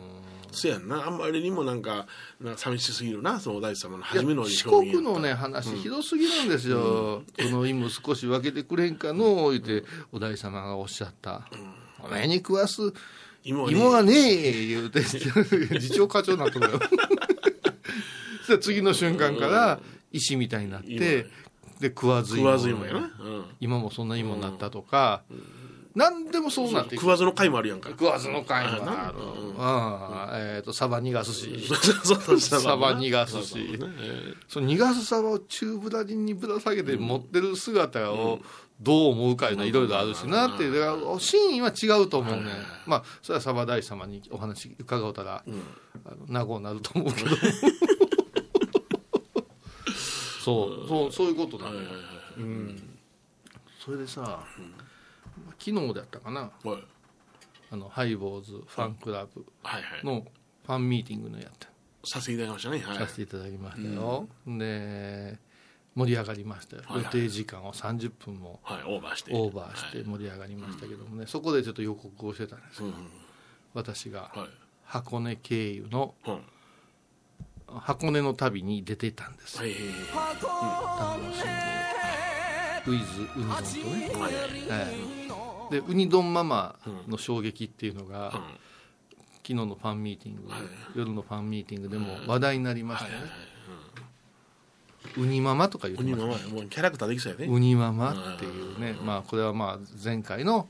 [0.52, 2.06] そやんなあんまりにもなんか
[2.40, 11.48] なんか寂しすぎるなそのお大師様の初めの四国のね話ひどすぎるんですよ、この意味を少し分けてくれんかの言ってお大師様がおっしゃった、
[12.02, 12.92] お前に食わす
[13.44, 13.76] 芋はね。
[13.76, 19.80] 芋がねえ言うて 次長課長になったのよそしたら次の瞬間から
[20.12, 21.00] 石みたいになって、芋
[21.80, 25.22] で食わず食わず芋やな、うん、今もそんな芋になったとか、
[25.94, 27.02] 何でもそうなっていく。
[27.02, 27.90] 食わずの回もあるやんか。
[27.90, 28.82] 食わずの会もある。
[28.82, 29.54] あなうん。
[29.58, 31.68] ああええとサバ逃がすし。
[32.38, 33.56] サバ逃がすし。
[33.56, 38.40] ねえその逃がすサバを宙ぶらりんにぶら下げて持ってる姿を
[38.80, 40.78] どう思うかいうのはいろいろあるしなっていう。
[40.78, 42.50] だから真意は違うと思うね
[42.86, 45.42] まあそれはサバ大師様にお話伺うたら、
[46.04, 47.30] あの名護になると思うけど。
[50.40, 51.78] そうそうそういうことだね、
[52.38, 52.98] うん、
[53.78, 54.42] それでさ、
[55.62, 56.50] 昨日だったかな。
[56.64, 56.84] はい。
[57.72, 60.04] あのハイボーズファンクラブはいはい。
[60.04, 60.26] の
[60.66, 61.68] ファンミーティングのやった
[62.04, 62.78] させていただきましたね。
[62.78, 62.98] はい。
[62.98, 65.38] させていただきましたよ、で
[65.94, 67.04] 盛り上がりましたよ、はいはい。
[67.04, 69.32] 予定時間を30分もはいオーバーして。
[69.34, 72.94] オーバーして盛り上がりましたけどもね、そこでちょっと予告をしてたんですよ、うん
[73.72, 74.48] 私がはい。
[74.84, 76.40] 箱根経由のうん。
[77.78, 79.56] 箱根の旅に出てたんです。
[79.58, 79.74] よ、はい
[81.20, 81.44] 楽し
[82.86, 82.98] みに。
[82.98, 85.29] ウィズウニ丼とね、はいええ
[85.70, 86.76] でウニ丼ママ
[87.08, 88.40] の衝撃っていうのが、うん。
[89.42, 90.60] 昨日のファンミーティング、はい。
[90.94, 93.30] 夜のファンミーティングでも話題になりましたよね、
[95.16, 97.46] ウニママとか言って鬼まの前もうキャラクターできそうやね。
[97.46, 100.68] ウニママっていうね、まあこれはまあ前回の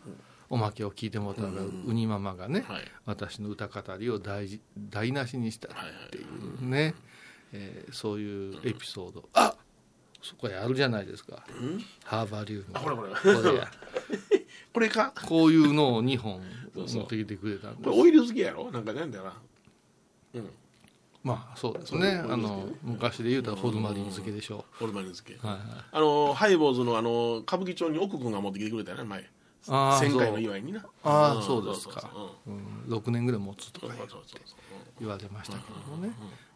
[0.48, 2.82] おまけを聞いてもらったのが、ウニママがね、はい。
[3.06, 5.70] 私の歌語りを台じ台無しにしたっ
[6.10, 6.94] ていうね、
[7.52, 9.28] えーそういうエピソード。
[9.34, 9.56] あ
[10.22, 11.44] そこやるじゃないですか、
[12.04, 13.70] ハーバリウムあこれこれこれや
[14.72, 15.12] これか？
[15.26, 16.40] こういうのを2本
[16.74, 17.82] 持ってきてくれたんです。
[17.84, 18.70] これオイル好きやろ？
[18.70, 19.34] なんかなんだよな。
[21.22, 22.22] まあそうですね。
[22.24, 24.64] あの昔で言うたらホルマリン漬けでしょ。
[24.78, 29.30] ホルマリン漬けう、はいはい、あのハイボーズのあの歌舞伎町に奥君が持ってきてくれたよね前。
[29.68, 30.86] あー1000回の祝いにな。
[31.04, 31.42] ああん。
[31.42, 32.00] そうですか。
[32.00, 32.94] そうそうう。
[32.94, 32.96] ん。
[32.96, 33.88] 6年ぐらい持つとか
[34.98, 36.14] 言われましたけどもね、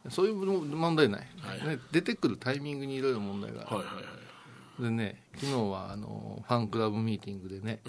[0.09, 3.67] そういう問題ない、はいね、出てくるタイミングにいろいろ問題が。
[3.67, 4.05] ある、はいはいはい
[4.79, 7.81] でね昨日はあのファンクラブミーティングでね、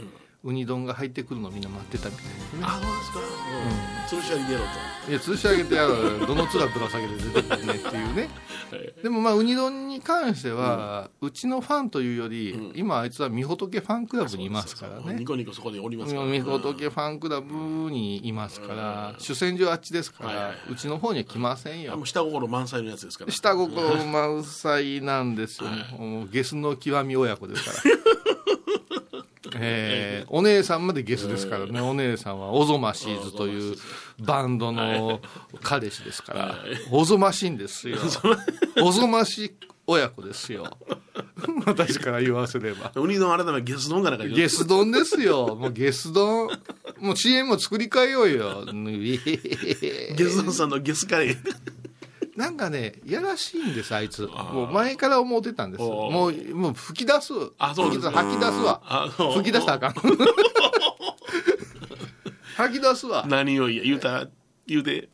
[0.44, 2.60] ウニ丼が入ってくるのをみんな待ってたみたいですね。
[2.64, 3.20] あそうですか。
[3.20, 3.96] うん。
[4.06, 4.60] 吊るし上げろ
[5.08, 8.30] ういや吊し上げてやるどの面ぶら下げて出てくるねっていうね
[9.04, 15.04] でもまあウニ丼に関しては、うちのファンというより、今あいつはみほとけファンクラブにいますからね。
[15.04, 16.26] とニコニコそこでおりますから。
[16.26, 17.54] みほとけファンクラブ
[17.92, 22.00] にいますから、主戦場あっちですから、うちの方には来ませんよ。
[22.06, 23.32] 下心満載のやつですから。
[23.32, 27.96] 下心満載なんですよ、もうゲスの極み親子ですから。
[29.56, 33.76] えーお姉さんまでゲスですからね、お姉さんはオゾマシーズという
[34.20, 35.22] バンドの
[35.62, 36.56] 彼氏ですから、
[36.92, 37.98] おぞましいんですよ。
[38.82, 39.56] おぞまし
[39.88, 40.78] 親子ですよ。
[41.66, 42.92] 私から言わせれば。
[42.96, 45.56] ウニ丼改めゲス丼かなんかゲス丼ですよ。
[45.56, 46.50] もうゲス丼。
[47.00, 48.66] もう CM も作り変えようよ。
[48.66, 49.18] ゲ
[50.18, 51.38] ゲス丼さんのゲスカレー
[52.36, 54.24] なんかね、やらしいんです、あいつ。
[54.28, 55.82] もう前から思ってたんです。
[55.82, 57.32] もう、もう吹き出す。
[57.58, 58.82] あそうです吐き出すわ。
[59.36, 60.04] 吹き出したらあかん。
[62.58, 63.26] 吐き出すわ。
[63.28, 64.28] 何を言うた
[64.68, 65.10] 言うて。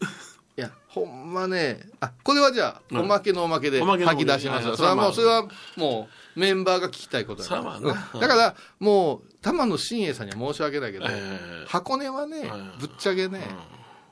[0.57, 2.99] いや、ほんまね、あ、これはじゃあ、うん。
[3.01, 7.79] おまけのおまけで吐き出しますそれはもう、そそれはもう、メンバーが聞きたいことだから。
[8.19, 13.41] だから、もう、玉野真栄さんには申し訳ないけど、え箱根はねはい、ぶっちゃけね、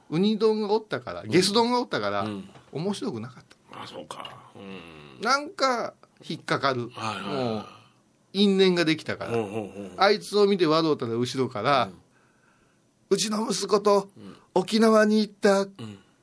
[0.10, 5.30] ウニ丼がおったから、ゲス丼がおったから、ん面白くなかっあそうかうんた。
[5.30, 5.94] なんか、
[6.28, 6.90] 引っかかる。
[6.94, 7.66] はいはいはいもう、
[8.34, 9.32] 因縁ができたから。
[9.98, 11.90] あいつを見て笑うたら後ろから、
[13.10, 14.10] うちの息子と
[14.54, 15.66] 沖縄に行った、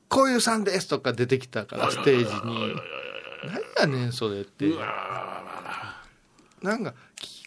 [0.07, 2.75] こういうさんですとか出てきたから、ステージに。
[3.77, 4.69] 何やねん、それって。
[6.61, 6.93] なんか、聞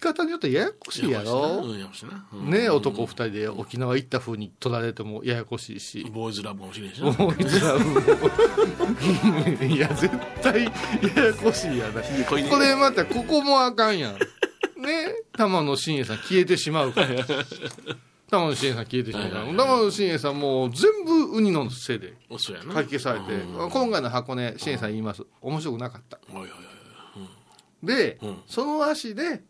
[0.00, 1.62] き方によってややこしいやろ？
[2.32, 6.06] うね男二人で沖縄行った風に取られてもややこしいし。
[6.12, 7.84] ボーイズラブかもしれんしなもういつらも
[9.60, 10.10] ういや、絶
[10.42, 10.70] 対や
[11.26, 12.02] やこしいやな。
[12.28, 14.14] これまた、ここもあかんやん。
[14.14, 14.18] ね？
[15.36, 17.08] 玉野真栄さん消えてしまうから。
[18.30, 19.44] 玉野真栄さん消えてしまうから。
[19.46, 23.26] 玉野真栄さんもう全部ウニのせいで書き消されて、
[23.70, 25.22] 今回の箱根、真栄さん言います。
[25.42, 26.18] 面白くなかった。
[26.32, 26.60] はいはいはい
[27.82, 29.42] で、うんその足で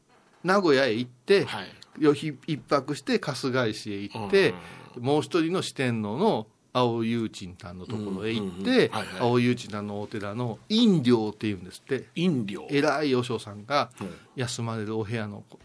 [0.44, 2.03] 名古屋へ行って、はい。
[2.03, 4.55] よひ一泊して春日井市へ行って、
[4.98, 12.07] もう一人の四天王の青雄鎮さんのところへ行って、青雄鎮さんのお寺の陰寮っていうんですって。
[12.14, 14.14] 飲料偉い和尚さんがうん。
[14.37, 15.59] 休まれるお部屋の方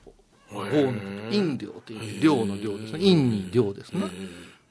[0.50, 0.94] の
[1.30, 3.00] 陰寮っていう寮の寮ですね。
[3.00, 4.02] 陰に寮ですね、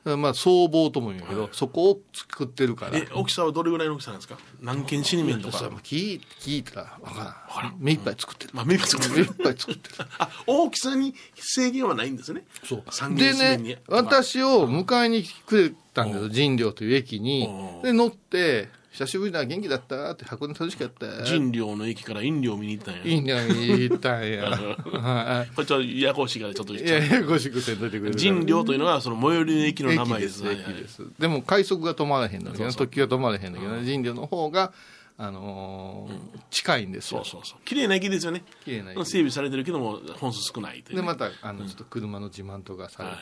[0.04, 2.98] まあ僧帽とも言うんやけど、そこを作ってるから。
[2.98, 4.38] え大きさはどれぐらいの大きさなんですか？
[4.60, 5.56] 何軒死に麺とか。
[5.82, 7.76] 聞い聞いたら分からん。
[7.78, 9.14] 目いっぱい作ってる、まあ目いっぱい作ってる。
[9.16, 9.94] 目いっぱい作ってる。
[10.18, 12.44] あ大きさに制限はないんですね。
[12.64, 12.82] そう。
[12.90, 17.46] 三でね、私を迎えに来てくれたんですよ、神寮という駅に。
[17.46, 17.78] う。
[17.80, 17.82] ん。
[17.82, 20.12] で、乗って、久しぶりだ元気だった？
[20.12, 21.24] って箱根楽しかった。
[21.24, 23.00] 人寮の駅から飲料見に行ったんや。
[23.04, 24.44] いいんや行ったんや。
[24.54, 34.72] はこれちょっとややこしいからちょっとややこしくせんといてくれる人寮というのはその最寄りの駅の名前駅です駅ですでも快速が止まらへんのけど特急が止まらへんのけどね人寮の方が
[35.18, 37.24] あのー近いんですよ。
[37.24, 37.59] そうそうそう。
[37.64, 38.44] 綺麗な駅ですよね。
[38.64, 39.04] 綺麗な駅。
[39.04, 41.03] 整備されてるけども本数少ないというね。
[41.03, 43.16] でまたあのちょっと車の自慢とかされて、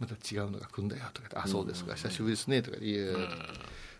[0.00, 1.94] また違うのが来んだよとか言って「あそうですか。
[1.94, 3.14] 久しぶりですね」とか言え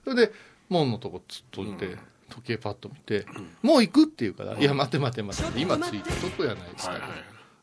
[0.05, 0.33] それで
[0.69, 1.97] 門のとこつっといて、
[2.29, 3.25] 時計パッと見て
[3.63, 7.11] 「もう行く?」って言うから「いや待て待て待て今着いたとこやないですか」はいはい。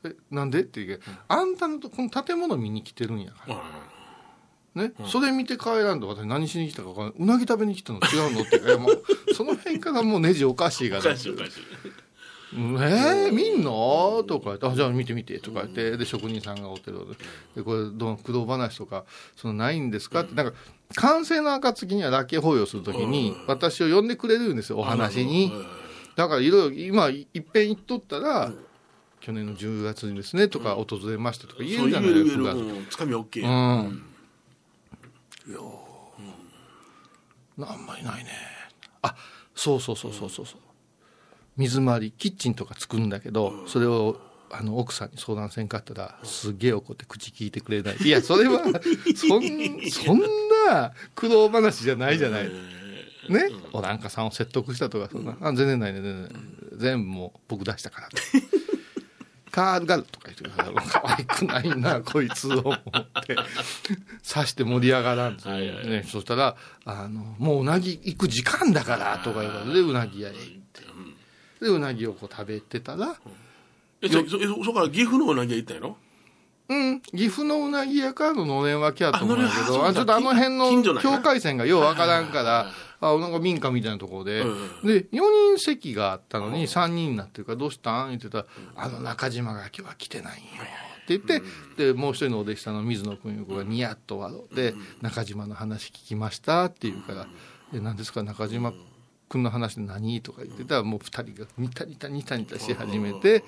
[0.06, 3.62] えなんで?」って言うけどあんたのとこの建物見に来てるんやから」
[4.84, 7.16] ね、それ見て帰らんと私何しに来たか分からない。
[7.20, 8.76] うなぎ食べに来たの違うのって。
[8.78, 9.04] もう
[9.36, 11.34] その辺からもうネジおかしいかしいおかしい。
[12.56, 14.24] えー、見んの？
[14.28, 17.00] とか言って、あ、じゃあ見て見て、とか言って、で、職人さんがおってる
[17.56, 20.54] で、これ、どの苦労話とか、そのないんですかって、なんか、
[20.96, 25.52] 完成の暁にはラッキー法要するときに、私を呼んでくれるんですよ、お話に。
[26.16, 28.52] だから、いろいろ、今、いっぺん行っとったら、
[29.20, 32.56] 去年の10月にですね、とか、訪れましたとか言えるじゃないですか。
[32.92, 34.04] つかみ OK うん。
[35.48, 35.62] いやー
[37.72, 38.32] あんまりないね。
[39.02, 39.16] あ、
[39.56, 40.60] そうそうそうそうそうそう。
[41.58, 44.20] 水回り、キッチンとか作るんだけど、それを、
[44.52, 47.98] あの、奥さんに相談せんかったら、すっげえ怒って口聞いてくれない。
[47.98, 48.64] いや、それは、
[49.16, 50.20] そん、そん
[50.68, 52.50] な苦労話じゃないじゃない。
[53.30, 56.32] ね、お檀家さんを説得したとか、そんな、あ、全然ないね、全然ない。
[56.74, 58.22] 全部もう僕出したからって。
[59.52, 62.80] カールガルとか言ってくれたら、可愛くないな、 こいつを思っ
[63.28, 63.36] て、
[64.28, 66.04] 刺して盛り上がらんと、はいはいね。
[66.10, 70.42] そしたら、あの、もううなぎ行く時間だから、とか言われて、うなぎ屋へ行っ
[70.74, 70.82] て。
[71.62, 73.30] で、うなぎをこう食べてたら、えそ
[74.10, 75.98] そそそから岐阜のうなぎ屋行ったんやろ？
[76.70, 88.10] うん、岐阜のうなぎ屋からののれん分けやと思うんだけど、あちょっとあの辺の境界線がようわからんから、あ、なんか民家みたいなところで、うんで、4人席があったのに3人になってるから、どうしたん？
[88.10, 88.46] 言ってたら、
[88.78, 90.64] あの中島が今日は来てないんよ。
[91.04, 91.42] って言って、
[91.76, 97.28] で、もう一人のお弟子さんの水野君がニヤッと笑って、中島の話聞きましたって言うから、
[97.74, 98.24] え、何ですか？
[98.24, 98.72] 中島
[99.28, 100.22] 君の話で何？
[100.22, 103.44] とか言ってたら、もう二人がニタニタニタニタし始めて、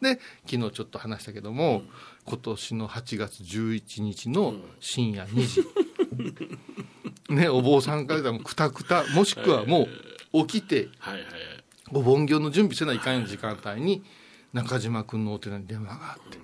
[0.00, 1.82] で、昨日ちょっと話したけども、
[2.24, 5.66] 今年の8月11日の深夜2時。
[7.34, 9.88] ね、お坊さんからでもくたくた、もしくはも
[10.32, 11.32] う起きて、はいはいはい。
[11.92, 14.02] お盆行の準備せないかんような時間帯に、
[14.52, 16.38] 中島君のお寺に電話があって、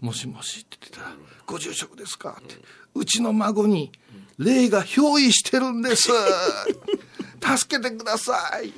[0.00, 2.56] もしもしって言ってたら、ご住職ですかって、
[2.94, 3.92] うちの孫に
[4.38, 6.08] 霊が憑依してるんです。
[7.40, 8.72] 助けてください。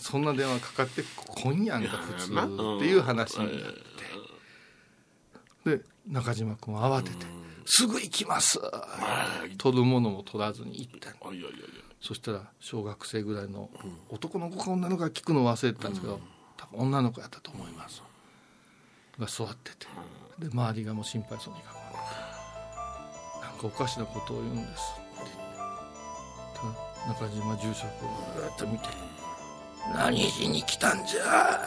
[0.00, 2.34] そんな電話かかってこんやんか普通っ
[2.80, 3.72] ていう話になっ
[5.64, 7.26] て、で、中島君は慌てて、
[7.66, 8.60] すぐ行きます。
[9.58, 11.10] 取るものも取らずに行った。
[12.00, 13.68] そしたら小学生ぐらいの
[14.08, 16.18] 男の子か女の子が聞くのを忘れてたんですけど、
[16.56, 18.02] 多分女の子やったと思います。
[19.18, 19.86] が座ってて。
[20.40, 21.60] で周りがもう心配そうに
[23.42, 25.30] なんかおかしなことを言うんですって
[27.08, 28.08] 中島住職を
[28.40, 28.88] ずっと見て
[29.94, 31.60] 「何しに来たんじゃ？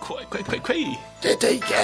[0.00, 0.98] 怖い怖い怖い怖い。
[1.22, 1.74] 出ていけ!」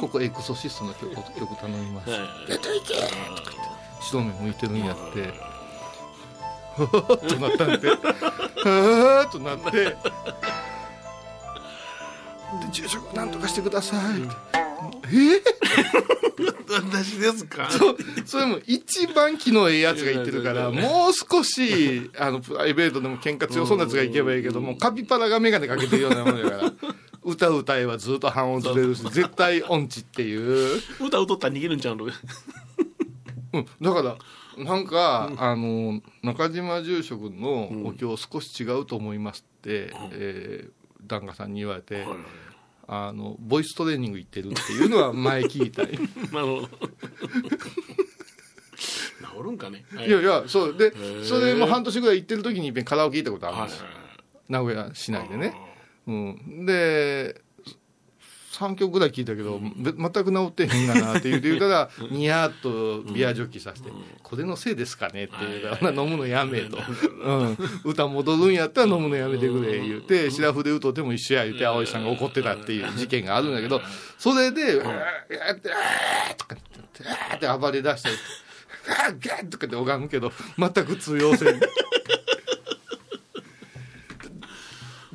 [0.00, 2.10] ここエクソシストの曲曲頼みます。
[2.10, 2.20] はい。
[2.48, 2.94] 出ていけ。
[2.94, 3.50] とか言って
[4.00, 5.32] 白目向いてるんやって。
[6.78, 7.88] はぁっとなったんで。
[7.90, 9.70] はぁっとなって。
[9.70, 9.96] で
[12.72, 14.20] 住職なんとかしてください。
[15.12, 15.42] え？
[16.70, 17.70] 私ですか？
[17.70, 26.72] そうそれも一番気のええやつが言ってるからもう少しあのプライベートでも喧嘩強そうなやつがいけばいいけどもカピバラが眼鏡かけてるようなもんだから
[27.24, 30.80] 歌歌えばずっと半音ずれるし絶対音痴っていう。
[31.00, 32.04] 歌歌ったら逃げるんちゃうの？
[32.04, 34.16] うん、だから
[34.62, 40.70] なんか、あの中島住職のお経少し違うと思いますって、えー
[41.08, 42.06] 檀家さんに言われて、
[42.86, 45.98] あのボイストレーニング行ってるっていうのは 前聞いたい
[46.32, 46.68] なるほど。
[48.78, 49.84] 治るんかね。
[49.94, 50.76] は いやいやそう。
[50.76, 51.24] でー。
[51.24, 53.86] それも半年ぐらい行ってる時にカラオケ行ったことあるんはいですよ、
[54.48, 55.54] 名古屋市内でね、
[56.06, 57.42] うん、で
[58.58, 63.90] 3曲ぐらい聞いたけど、べ全く治ってへんがなって言うて言うたら、 ニヤッとビアジョッキさせて、
[64.22, 66.78] これのせいですかねって言うから、飲むのやめと。
[67.22, 67.58] うん。
[67.84, 73.80] 歌戻るんやったら飲むのやめてくれ言うて、シラフで歌うても一緒や言うて、葵さんが怒ってたっていう事件があるんだけど、
[74.18, 76.64] それで、うわーやって、あーとかって
[77.04, 78.14] あーって暴れ出したり、
[78.88, 81.60] あーガーッとかって拝むけど、全く通用せん。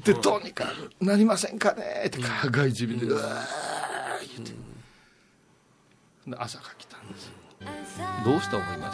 [0.06, 0.66] で、どうにか
[1.00, 2.04] なりませんかね？
[2.08, 2.20] って、
[2.52, 3.26] 外地味で、うわー
[4.38, 4.54] 言って。
[6.28, 7.34] で朝が来たんですよ。
[8.26, 8.92] どうした思いま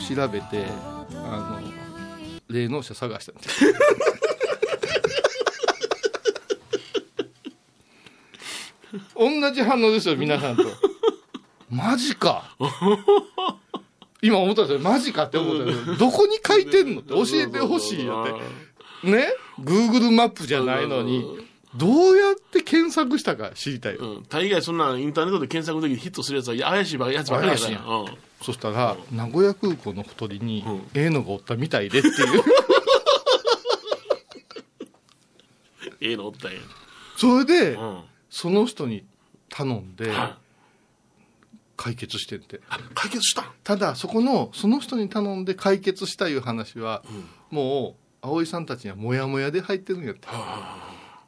[0.00, 0.14] す？
[0.14, 0.66] 調べて
[1.14, 1.72] あの
[2.48, 3.42] 霊能者探したんで
[9.16, 10.64] 同じ反応ですよ皆さんと。
[11.70, 12.54] マジか
[14.24, 14.90] 今思ったんですよ。
[14.90, 15.96] マジかって思ったんですよ。
[15.96, 19.10] どこに書いてんのって教えてほしいよって。
[19.10, 19.26] ね
[19.60, 21.22] ？Google マップじゃないのに
[21.76, 27.66] どうやって検索したか知りたいよ、うん、大概そんなインターネットで検索の時にヒットするやつは怪しいやつばっかりやから。
[27.66, 28.06] 怪しいやんうん。
[28.40, 30.64] そしたら、名古屋空港のほとりに、
[30.94, 32.16] ええのがおったみたいでっていう。
[36.00, 36.58] ええのおったんや。
[37.16, 38.00] それで、うん。
[38.30, 39.04] その人に
[39.50, 40.38] 頼んでは
[41.76, 42.60] 解決してって。
[42.68, 43.42] あ解決した。
[43.42, 47.02] んただそこのその人に頼んで解決したいう話は、
[47.50, 50.28] もう葵さんたちにはモヤモヤで入ってるんやって。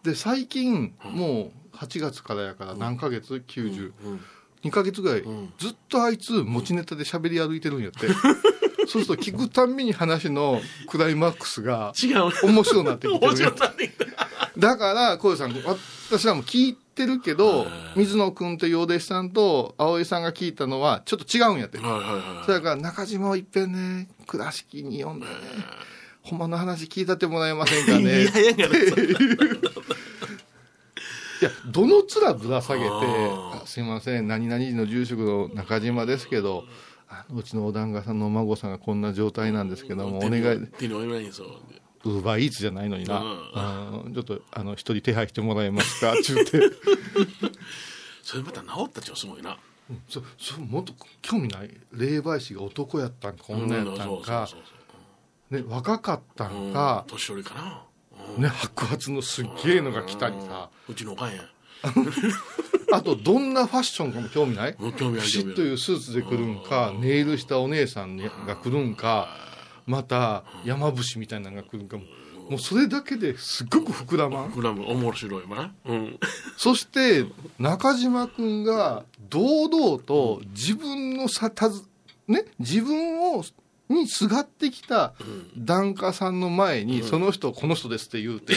[0.02, 3.92] で最近もう8月からやから何ヶ月？90、
[4.62, 5.22] 2ヶ月ぐらい、
[5.58, 8.08] ずっとあいつ持ちネタで喋り歩いてるんやって。
[8.88, 12.46] そうすると聞くたんびに話のクライマックスが違う。
[12.48, 13.52] 面白くなってきてる。
[14.56, 15.54] だから、小さん、
[16.08, 17.66] 私らも聞いてるけど、
[17.96, 21.78] 水野君と洋弟子さんと葵さんが聞いたのは、ちょっと違うんやって。
[21.78, 22.46] はいはいはい。
[22.46, 25.32] それから、中島をいっぺんね、倉敷に読んでね、
[26.22, 28.10] ほんまの話聞いたってもらえませんかいね。
[28.12, 28.66] やいやいや、
[31.42, 32.90] いや、どの面ぶら下げて、
[33.66, 36.64] すいません、何々の住職の中島ですけど、
[37.08, 40.42] あのうちのお団子さんのお孫さんがこんな状態なんですけども、お願い、
[42.04, 44.02] ウーバーイーツじゃないのにな、うん。
[44.06, 44.14] うん。
[44.14, 46.12] ちょっと、あの、一人手配してもらえますか？
[46.14, 46.60] って言って。
[48.22, 49.56] それまた治ったっちゃすごいな。
[50.08, 50.92] そそもっと
[51.22, 51.70] 興味ない？
[51.92, 54.48] 霊媒師が男やったんか女やったんか、
[55.50, 56.58] ね、若かったそう。
[56.58, 56.70] うん。
[56.70, 57.82] んか、年寄りかな。
[58.38, 61.42] ね、白髪のすっげえのが来たりさ、うちのおかんや。
[62.92, 64.74] あとどんなファッションかも興味ない？
[64.74, 64.82] ピ
[65.28, 69.28] シッというスーツで来るんかネイルしたお姉さんねが来るんか
[69.86, 72.04] また山伏みたいなのが来るんかも。
[72.48, 74.52] もうそれだけですっごく膨らまん。
[74.52, 75.74] グラム面白いわな。
[75.84, 76.20] うん。
[76.56, 77.24] そして
[77.58, 81.82] 中島君が堂々と自分のさたず
[82.28, 82.44] ね？
[82.58, 83.42] 自分を
[83.88, 85.14] にすがってきた
[85.56, 88.54] 檀家さんの前にその人この人ですって言うて、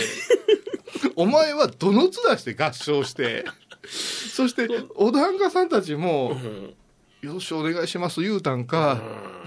[1.15, 3.45] お前はどの面して合唱して
[3.85, 6.39] そしてお檀家さんたちも
[7.21, 9.01] 「よろしくお願いします」言うたんか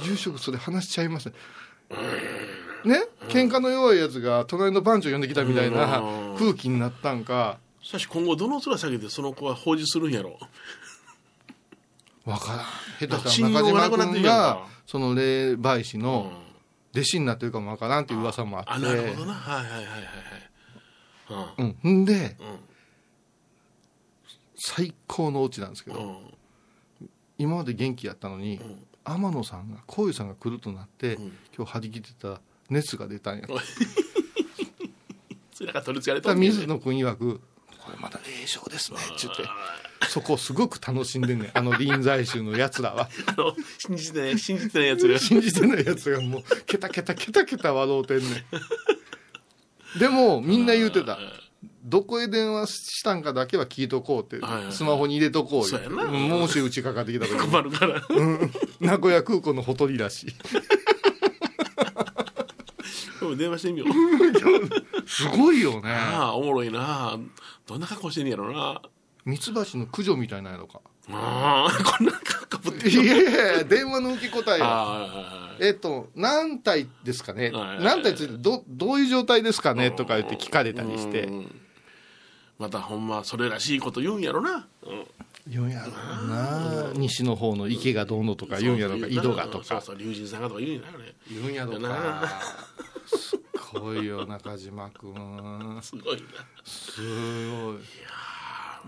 [0.05, 1.33] 住職それ話しちゃいます
[2.85, 3.03] ね？
[3.29, 6.03] 喧嘩の弱いやつが隣の番長呼んできたみたいな
[6.39, 10.39] 空気になったんかしかし今後どの面下げてその子は放置するんやろ。
[12.25, 16.33] わからん下手した信ら中島君がその霊媒師うんの
[16.95, 19.33] 弟子になってるかもわからんっていう噂もああ、ってなるほどな。
[19.35, 19.91] はいはいはいは
[21.33, 21.77] いはい。
[21.85, 22.59] うんんでうん。
[24.55, 26.09] 最高のオチなんですけどうん。
[26.09, 26.17] うん。
[27.39, 28.61] 今まで元気やったのに
[29.05, 31.33] 天野さんがこういうさんが来るとなってん。
[31.57, 32.41] 今日張り切ってた
[32.71, 33.47] 熱が出たんや。
[35.53, 36.41] それが取り付かれたね。
[36.41, 37.41] 水野君曰く
[37.85, 39.43] 「これまだ霊障ですね」って言って。
[40.09, 41.51] そこをすごく楽しんでんねん。
[41.55, 43.09] あの臨済宗のやつらは。
[43.27, 45.19] あの、信じてない、信じてないやつが。
[45.19, 48.45] 信じてないやつがもうケタケタケタケタ笑うてんね
[49.97, 49.99] ん。
[49.99, 51.19] でもみんな言うてた。
[51.85, 56.13] どこへ電話したんかだけは聞いとこうってスマホに入れとこう言ってそうやな。
[56.13, 57.39] うんもしうちかかってきた時に。
[57.49, 58.03] 困るから。
[58.87, 60.35] 名古屋空港のほとりらしい。
[63.37, 65.09] 電話してみよう。
[65.09, 65.91] すごいよね。
[65.93, 67.17] ああ、おもろいな。
[67.67, 68.83] どんな格好してんねやろな。
[69.25, 70.81] ミツバチの駆除みたいなのか。
[71.11, 77.51] ああ、こんな格好ぶっていやいやいや電話の受け答えはああ、えっと何体ですかね？
[77.51, 79.91] はいはい何体ついてどどういう状態ですかね？
[79.93, 81.23] とか言って聞かれたりして。
[81.25, 81.61] うん。
[82.59, 84.67] またほんまそれらしいこと言うんやろな。
[84.85, 85.07] うん
[85.49, 86.93] 言うんやろうな。
[86.95, 89.65] 西の方の池がどうのとか言うんやろうか井戸がとか。
[89.65, 91.15] そうそう、龍神さんがとか言うんやろね。
[91.31, 92.41] 言うんやろうなか。
[93.07, 93.41] すっ
[93.81, 95.13] ごいよ中島君。
[95.83, 96.23] すごいな。
[96.65, 97.79] すごい。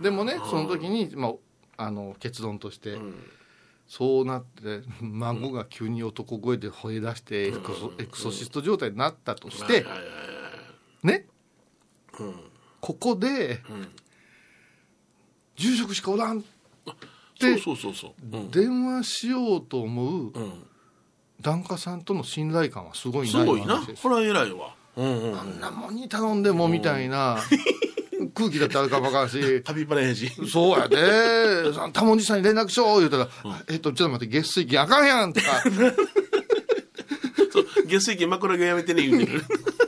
[0.03, 1.35] でもねその時に、ま
[1.77, 3.15] あ、あの結論として、ん。
[3.87, 9.85] そうなって孫が急に男声で吠え出してエクソシスト状態になったとして、
[11.03, 11.27] ね？
[12.19, 12.35] うん。
[12.81, 13.59] ここで、ん
[15.57, 16.45] 住職しかおらん
[17.41, 18.37] そうそうそうそう。
[18.37, 20.53] うん電話しようと思ううん
[21.41, 23.83] 檀家さんとの信頼感はすごいすないごいな。
[24.03, 24.75] これは偉いわ。
[24.97, 27.39] うんうんあんなもんに頼んでもみたいな
[28.35, 30.31] 空気だってあるかもわからんし旅バラやし。
[30.51, 30.97] そうやで
[31.93, 33.29] 多文字さんに連絡しよう言うたら
[33.69, 35.47] 「えっとちょっと待って月水金あかんやん」とか
[37.53, 39.45] そう、月水金枕がやめてね言うてる。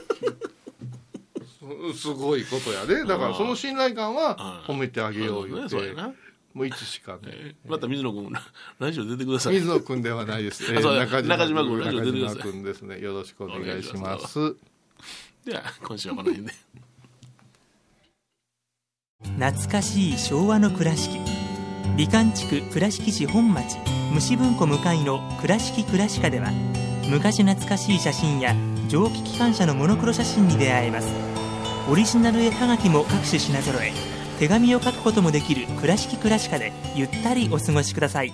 [1.93, 3.05] すごいことやで。
[3.05, 6.13] だからその信頼感ははい褒めてあげよう言うてそうやな。
[6.53, 7.55] もういつしかね。
[7.67, 8.31] また水野君
[8.79, 9.55] ラジオ出てください。
[9.55, 12.99] 水野君ではないです、 えー中中島君中島君ですね。
[12.99, 14.55] よろしくお願いします。
[15.45, 16.53] では今週はこの辺で。
[19.39, 21.19] 懐かしい昭和の倉敷。
[21.95, 23.77] 美観地区倉敷市本町。
[24.13, 26.51] 虫文庫向かいの「倉敷倉歯科」では
[27.09, 28.55] 昔懐かしい写真や
[28.87, 31.36] 蒸気機関車のモノクロ写真に出会えます
[31.89, 33.93] オリジナル絵はがきも各種品揃え。
[34.39, 38.33] 手紙を書くこともできる「倉敷倉歯科」でゆったりお過ごしください。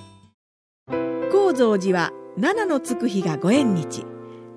[1.31, 4.07] 高蔵寺は七のつく日がご縁日。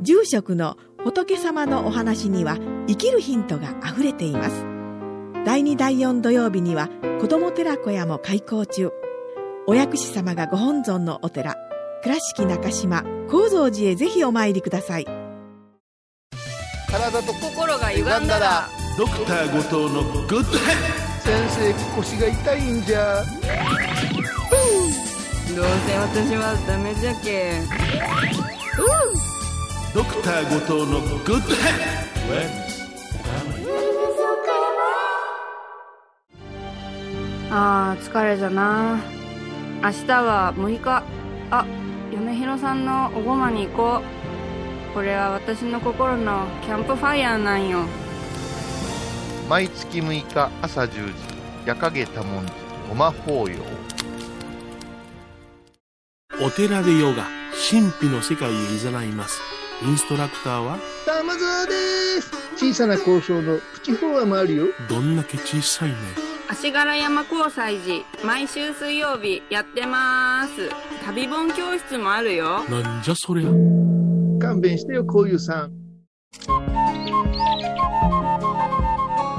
[0.01, 2.57] 住職の仏様のお話には
[2.89, 4.65] 生きるヒントがあふれています。
[5.45, 6.89] 第2第4土曜日には
[7.21, 8.91] 子ども寺小屋も開校中。
[9.67, 11.55] お薬師様がご本尊のお寺。
[12.03, 15.07] 倉敷中島・高蔵寺へぜひお参りください。
[16.89, 20.77] 体と心が歪んだらドクター後藤のグッドヘッ
[21.21, 23.23] 先生腰が痛いんじゃ。
[25.55, 27.61] どうせ私はダメじゃけ
[29.95, 32.67] ドクター後藤のグッドヘッ
[37.51, 38.99] あー疲れじゃな。
[39.83, 41.03] 明日は6日。
[41.51, 41.67] あ
[42.13, 44.95] 嫁ひろさんのおごまに行こう。
[44.95, 47.85] これは私の心のキャンプファイヤーなんよ
[49.49, 51.13] 毎月6日朝10時
[51.67, 52.53] 夜影多文字
[52.89, 53.57] ごま法要
[56.45, 57.29] お寺でヨガ
[57.71, 59.41] 神秘の世界へ誘います。
[59.83, 60.79] インストラクターは？
[61.07, 61.73] 玉沢で
[62.21, 62.31] す。
[62.57, 65.97] 小さな交渉のプチフォアもあるよどんだけ小さいね。
[66.49, 70.71] 足柄山交際時毎週水曜日やってます。
[71.05, 72.65] 旅本教室もあるよ。
[72.65, 73.49] なんじゃそりゃ。
[74.41, 75.73] 勘弁してよこういうさん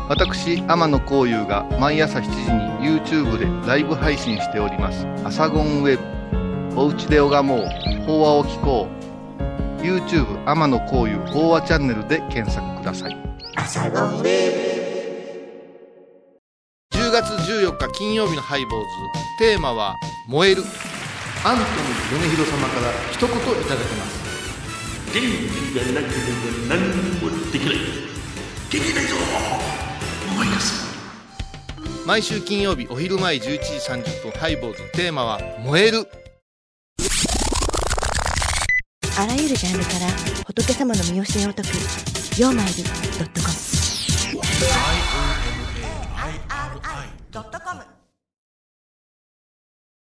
[0.09, 7.67] 私天野幸雄が毎朝7時に YouTube でライブ配信しております「アサゴンウェブ」「おうちで拝もう。
[8.05, 13.17] 法話を聞こう」YouTube 天野幸雄法話チャンネルで検索ください。
[16.93, 18.85] 10月14日金曜日のハイボーズ。
[19.39, 19.93] テーマは
[20.29, 20.63] 「燃える」
[21.43, 24.23] アントニー米広様から一言いただきます。
[25.13, 25.25] 元気
[25.75, 26.21] がなけれ
[26.69, 26.79] ば何
[27.19, 27.75] もできない。
[28.71, 29.76] できないぞ
[30.37, 30.85] 思い出す。
[32.05, 33.49] 毎週金曜日お昼前11時
[33.89, 36.07] 30分ハイボーズテーマは「燃える」
[39.19, 40.07] あらゆるジャンルから
[40.45, 41.69] 仏様の見教えを解く
[42.39, 43.53] 「曜マイルドットコム」
[47.33, 47.81] 「IOMAIRI.com」